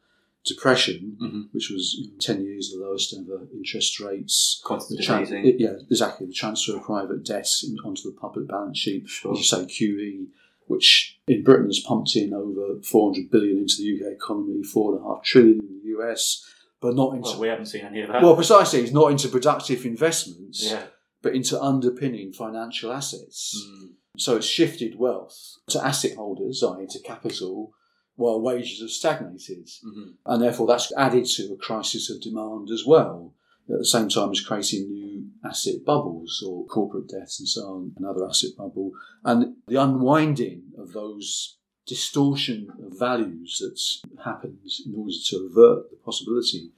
depression, 0.45 1.17
mm-hmm. 1.21 1.41
which 1.51 1.69
was 1.69 1.95
you 1.97 2.11
know, 2.11 2.17
10 2.19 2.43
years 2.43 2.71
the 2.71 2.83
lowest 2.83 3.13
ever 3.13 3.47
interest 3.53 3.99
rates. 3.99 4.61
Quantitative 4.63 5.21
easing. 5.21 5.55
yeah, 5.59 5.73
exactly. 5.89 6.27
The 6.27 6.33
transfer 6.33 6.77
of 6.77 6.83
private 6.83 7.25
debt 7.25 7.47
in, 7.63 7.77
onto 7.85 8.03
the 8.03 8.17
public 8.19 8.47
balance 8.47 8.77
sheet. 8.77 9.07
Sure. 9.07 9.33
As 9.33 9.39
you 9.39 9.43
say, 9.43 9.65
QE, 9.65 10.27
which 10.67 11.19
in 11.27 11.43
Britain 11.43 11.65
has 11.65 11.79
pumped 11.79 12.15
in 12.15 12.33
over 12.33 12.81
400 12.83 13.29
billion 13.29 13.57
into 13.57 13.75
the 13.77 13.95
UK 13.95 14.13
economy, 14.13 14.63
four 14.63 14.95
and 14.95 15.03
a 15.03 15.07
half 15.07 15.23
trillion 15.23 15.59
in 15.59 15.81
the 15.83 15.99
US 15.99 16.45
but 16.81 16.95
not 16.95 17.15
into. 17.15 17.29
Well, 17.31 17.39
we 17.39 17.47
haven't 17.47 17.67
seen 17.67 17.85
any 17.85 18.01
of 18.01 18.09
that. 18.09 18.21
Well, 18.21 18.35
precisely, 18.35 18.81
it's 18.81 18.91
not 18.91 19.11
into 19.11 19.27
productive 19.27 19.85
investments, 19.85 20.69
yeah. 20.69 20.83
but 21.21 21.35
into 21.35 21.61
underpinning 21.61 22.33
financial 22.33 22.91
assets. 22.91 23.55
Mm. 23.67 23.89
So 24.17 24.37
it's 24.37 24.45
shifted 24.45 24.97
wealth 24.97 25.57
to 25.69 25.85
asset 25.85 26.15
holders, 26.15 26.63
i.e., 26.63 26.87
to 26.89 26.99
capital, 26.99 27.73
while 28.19 28.41
wages 28.41 28.81
have 28.81 28.89
stagnated, 28.89 29.65
mm-hmm. 29.65 30.09
and 30.25 30.41
therefore 30.41 30.67
that's 30.67 30.91
added 30.97 31.25
to 31.25 31.53
a 31.53 31.57
crisis 31.57 32.09
of 32.09 32.21
demand 32.21 32.69
as 32.69 32.85
well. 32.85 33.33
At 33.71 33.77
the 33.77 33.85
same 33.85 34.09
time 34.09 34.31
as 34.31 34.41
creating 34.41 34.91
new 34.91 35.27
asset 35.45 35.85
bubbles 35.85 36.43
or 36.45 36.65
corporate 36.65 37.07
debt 37.07 37.31
and 37.39 37.47
so 37.47 37.61
on, 37.61 37.93
another 37.97 38.27
asset 38.27 38.57
bubble, 38.57 38.91
and 39.23 39.55
the 39.67 39.81
unwinding 39.81 40.63
of 40.77 40.91
those 40.91 41.57
distortion 41.87 42.67
of 42.85 42.99
values 42.99 43.59
that 43.61 44.21
happens 44.23 44.81
in 44.85 44.95
order 44.95 45.13
to 45.27 45.49
avert 45.49 45.89
the 45.89 45.95
possibility 46.03 46.71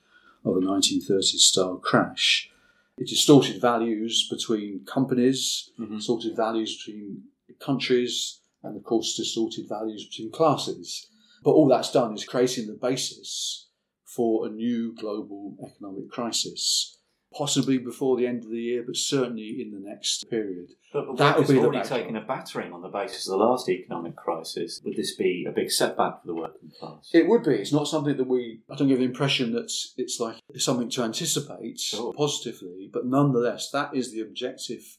of 0.45 0.57
a 0.57 0.59
1930s 0.59 1.23
style 1.23 1.77
crash. 1.77 2.51
It 2.99 3.07
distorted 3.07 3.59
values 3.59 4.27
between 4.29 4.85
companies, 4.85 5.71
mm-hmm. 5.79 5.95
distorted 5.95 6.35
values 6.35 6.77
between 6.77 7.23
countries, 7.59 8.41
and 8.63 8.77
of 8.77 8.83
course, 8.83 9.15
distorted 9.15 9.67
values 9.67 10.05
between 10.05 10.31
classes. 10.31 11.07
But 11.43 11.51
all 11.51 11.67
that's 11.67 11.91
done 11.91 12.13
is 12.13 12.25
creating 12.25 12.67
the 12.67 12.73
basis 12.73 13.67
for 14.05 14.45
a 14.45 14.49
new 14.49 14.93
global 14.95 15.55
economic 15.65 16.09
crisis 16.11 16.97
possibly 17.33 17.77
before 17.77 18.17
the 18.17 18.27
end 18.27 18.43
of 18.43 18.51
the 18.51 18.59
year, 18.59 18.83
but 18.85 18.97
certainly 18.97 19.61
in 19.61 19.71
the 19.71 19.79
next 19.79 20.29
period. 20.29 20.71
But, 20.91 21.07
but 21.07 21.17
that 21.17 21.37
would 21.37 21.47
be 21.47 21.57
already 21.57 21.87
taken 21.87 22.15
a 22.17 22.21
battering 22.21 22.73
on 22.73 22.81
the 22.81 22.89
basis 22.89 23.27
of 23.27 23.31
the 23.31 23.45
last 23.45 23.69
economic 23.69 24.15
crisis. 24.15 24.81
Would 24.83 24.97
this 24.97 25.15
be 25.15 25.45
a 25.47 25.51
big 25.51 25.71
setback 25.71 26.21
for 26.21 26.27
the 26.27 26.35
working 26.35 26.71
class? 26.77 27.09
It 27.13 27.27
would 27.27 27.43
be. 27.43 27.55
It's 27.55 27.71
not 27.71 27.87
something 27.87 28.17
that 28.17 28.27
we. 28.27 28.61
I 28.69 28.75
don't 28.75 28.89
give 28.89 28.99
the 28.99 29.05
impression 29.05 29.53
that 29.53 29.71
it's 29.97 30.19
like 30.19 30.37
something 30.57 30.89
to 30.91 31.03
anticipate 31.03 31.79
sure. 31.79 32.13
positively, 32.13 32.89
but 32.91 33.05
nonetheless, 33.05 33.69
that 33.71 33.95
is 33.95 34.11
the 34.11 34.21
objective 34.21 34.97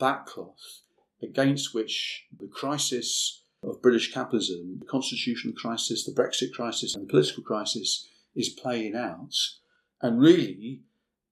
backcloth 0.00 0.82
against 1.22 1.74
which 1.74 2.26
the 2.38 2.48
crisis 2.48 3.42
of 3.62 3.82
British 3.82 4.12
capitalism, 4.12 4.78
the 4.78 4.86
constitutional 4.86 5.54
crisis, 5.54 6.04
the 6.04 6.12
Brexit 6.12 6.52
crisis, 6.52 6.94
and 6.94 7.04
the 7.04 7.10
political 7.10 7.42
crisis 7.42 8.08
is 8.34 8.48
playing 8.48 8.94
out. 8.94 9.34
And 10.00 10.20
really, 10.20 10.82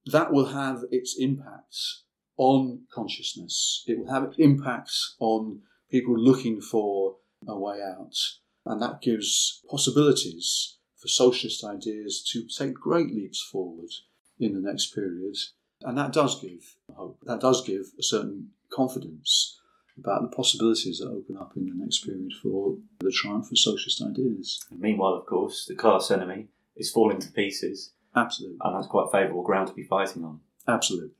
that 0.07 0.33
will 0.33 0.47
have 0.47 0.85
its 0.91 1.17
impacts 1.19 2.03
on 2.37 2.83
consciousness. 2.93 3.85
It 3.87 3.99
will 3.99 4.12
have 4.12 4.35
impacts 4.39 5.17
on 5.21 5.61
people 5.91 6.19
looking 6.19 6.61
for 6.61 7.17
a 7.47 7.59
way 7.59 7.81
out. 7.81 8.17
And 8.65 8.83
that 8.83 9.01
gives 9.01 9.62
possibilities 9.71 10.79
for 10.97 11.09
socialist 11.09 11.65
ideas 11.65 12.29
to 12.33 12.47
take 12.47 12.75
great 12.75 13.15
leaps 13.15 13.41
forward 13.41 13.91
in 14.39 14.55
the 14.55 14.61
next 14.61 14.95
period. 14.95 15.37
And 15.83 15.97
that 15.99 16.12
does 16.12 16.41
give 16.41 16.77
hope. 16.95 17.19
That 17.25 17.41
does 17.41 17.65
give 17.65 17.93
a 17.99 18.03
certain 18.03 18.51
confidence 18.73 19.61
about 19.99 20.23
the 20.23 20.37
possibilities 20.37 20.99
that 20.99 21.09
open 21.09 21.37
up 21.37 21.53
in 21.57 21.67
the 21.67 21.75
next 21.75 22.01
period 22.05 22.33
for 22.43 22.77
the 22.99 23.11
triumph 23.11 23.51
of 23.51 23.59
socialist 23.59 24.03
ideas. 24.03 24.65
Meanwhile, 24.71 25.15
of 25.15 25.27
course, 25.27 25.65
the 25.67 25.75
class 25.75 26.11
enemy 26.11 26.49
is 26.77 26.91
falling 26.91 27.19
to 27.21 27.33
pieces 27.33 27.93
Absolutely. 28.17 28.57
And 28.63 28.75
that's 28.75 28.87
quite 28.87 29.13
favourable 29.13 29.43
ground 29.43 29.69
to 29.69 29.75
be 29.75 29.83
fighting 29.83 30.25
on. 30.25 30.41
Absolutely. 30.67 31.11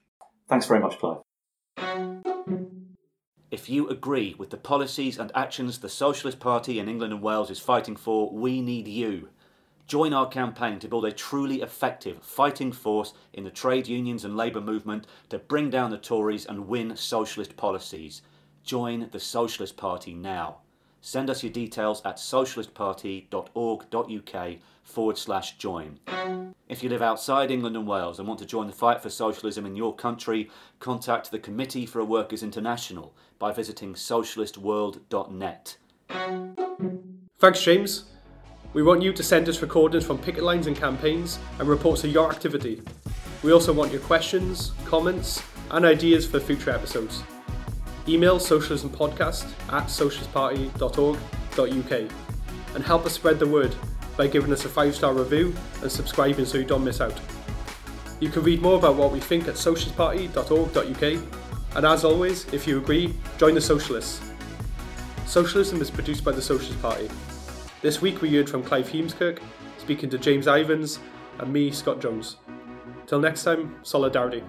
Thanks 0.49 0.67
very 0.67 0.81
much, 0.81 0.99
Clive. 0.99 1.19
If 3.51 3.69
you 3.69 3.89
agree 3.89 4.35
with 4.39 4.51
the 4.51 4.57
policies 4.57 5.19
and 5.19 5.31
actions 5.35 5.79
the 5.79 5.89
Socialist 5.89 6.41
Party 6.41 6.79
in 6.79 6.89
England 6.89 7.12
and 7.12 7.23
Wales 7.23 7.51
is 7.51 7.61
fighting 7.61 7.97
for, 7.97 8.31
we 8.33 8.61
need 8.61 8.89
you. 8.89 9.29
Join 9.87 10.12
our 10.12 10.27
campaign 10.27 10.81
to 10.81 10.89
build 10.89 11.05
a 11.05 11.12
truly 11.12 11.62
effective 11.62 12.21
fighting 12.23 12.73
force 12.73 13.12
in 13.33 13.45
the 13.45 13.51
trade 13.51 13.87
unions 13.87 14.25
and 14.25 14.37
labour 14.37 14.61
movement 14.61 15.07
to 15.29 15.39
bring 15.39 15.71
down 15.71 15.91
the 15.91 15.99
Tories 15.99 16.47
and 16.47 16.67
win 16.67 16.97
socialist 16.97 17.57
policies. 17.57 18.23
Join 18.66 19.09
the 19.12 19.20
Socialist 19.20 19.76
Party 19.76 20.12
now. 20.12 20.57
Send 21.00 21.31
us 21.31 21.44
your 21.44 21.52
details 21.52 22.02
at 22.05 22.16
socialistparty.org.uk 22.16 24.59
forward 24.83 25.16
slash 25.16 25.57
join. 25.57 26.00
If 26.68 26.83
you 26.83 26.88
live 26.88 27.00
outside 27.00 27.52
England 27.52 27.76
and 27.76 27.87
Wales 27.87 28.18
and 28.18 28.26
want 28.26 28.40
to 28.40 28.46
join 28.46 28.66
the 28.66 28.72
fight 28.72 29.00
for 29.00 29.09
socialism 29.09 29.66
in 29.66 29.76
your 29.76 29.94
country, 29.94 30.50
contact 30.81 31.31
the 31.31 31.38
Committee 31.38 31.87
for 31.87 32.00
a 32.00 32.05
Workers' 32.05 32.42
International 32.42 33.14
by 33.38 33.52
visiting 33.52 33.94
socialistworld.net. 33.94 35.76
Thanks, 37.38 37.62
James. 37.62 38.07
We 38.72 38.83
want 38.83 39.00
you 39.00 39.12
to 39.12 39.22
send 39.22 39.48
us 39.48 39.62
recordings 39.62 40.05
from 40.05 40.18
picket 40.18 40.42
lines 40.42 40.66
and 40.66 40.76
campaigns 40.76 41.38
and 41.61 41.68
reports 41.68 42.02
of 42.02 42.11
your 42.11 42.33
activity. 42.33 42.83
We 43.44 43.52
also 43.52 43.72
want 43.72 43.92
your 43.92 44.00
questions, 44.00 44.72
comments, 44.85 45.40
and 45.70 45.85
ideas 45.85 46.26
for 46.26 46.40
future 46.40 46.70
episodes. 46.70 47.22
Email 48.09 48.38
socialismpodcast 48.38 49.53
at 49.73 49.87
socialistparty.org.uk 49.87 52.12
and 52.75 52.85
help 52.85 53.07
us 53.07 53.12
spread 53.12 53.38
the 53.38 53.47
word 53.47 53.75
by 54.16 54.27
giving 54.27 54.53
us 54.53 54.64
a 54.64 54.69
5 54.69 54.95
star 54.95 55.12
review 55.12 55.55
and 55.83 55.90
subscribing 55.90 56.45
so 56.45 56.59
you 56.59 56.64
don't 56.64 56.85
miss 56.85 57.01
out. 57.01 57.19
You 58.21 58.31
can 58.31 58.42
read 58.42 58.62
more 58.62 58.79
about 58.79 58.97
what 58.97 59.12
we 59.12 59.21
think 59.21 59.49
at 59.49 59.55
socialistparty.org.uk 59.55 61.23
and 61.77 61.85
as 61.85 62.05
always, 62.05 62.47
if 62.55 62.67
you 62.67 62.79
agree, 62.79 63.15
join 63.38 63.54
the 63.54 63.61
Socialists. 63.61 64.23
Socialism 65.27 65.83
is 65.83 65.90
produced 65.90 66.25
by 66.25 66.33
the 66.33 66.40
Socialist 66.40 66.81
Party. 66.81 67.11
This 67.83 68.00
week 68.00 68.23
we 68.23 68.35
heard 68.35 68.48
from 68.48 68.63
Clive 68.63 68.88
Heemskerk, 68.88 69.40
speaking 69.77 70.09
to 70.11 70.19
James 70.19 70.46
Ivens, 70.46 70.98
and 71.38 71.52
me, 71.52 71.71
Scott 71.71 72.00
Jones. 72.00 72.37
Till 73.07 73.21
next 73.21 73.44
time, 73.44 73.77
solidarity. 73.83 74.42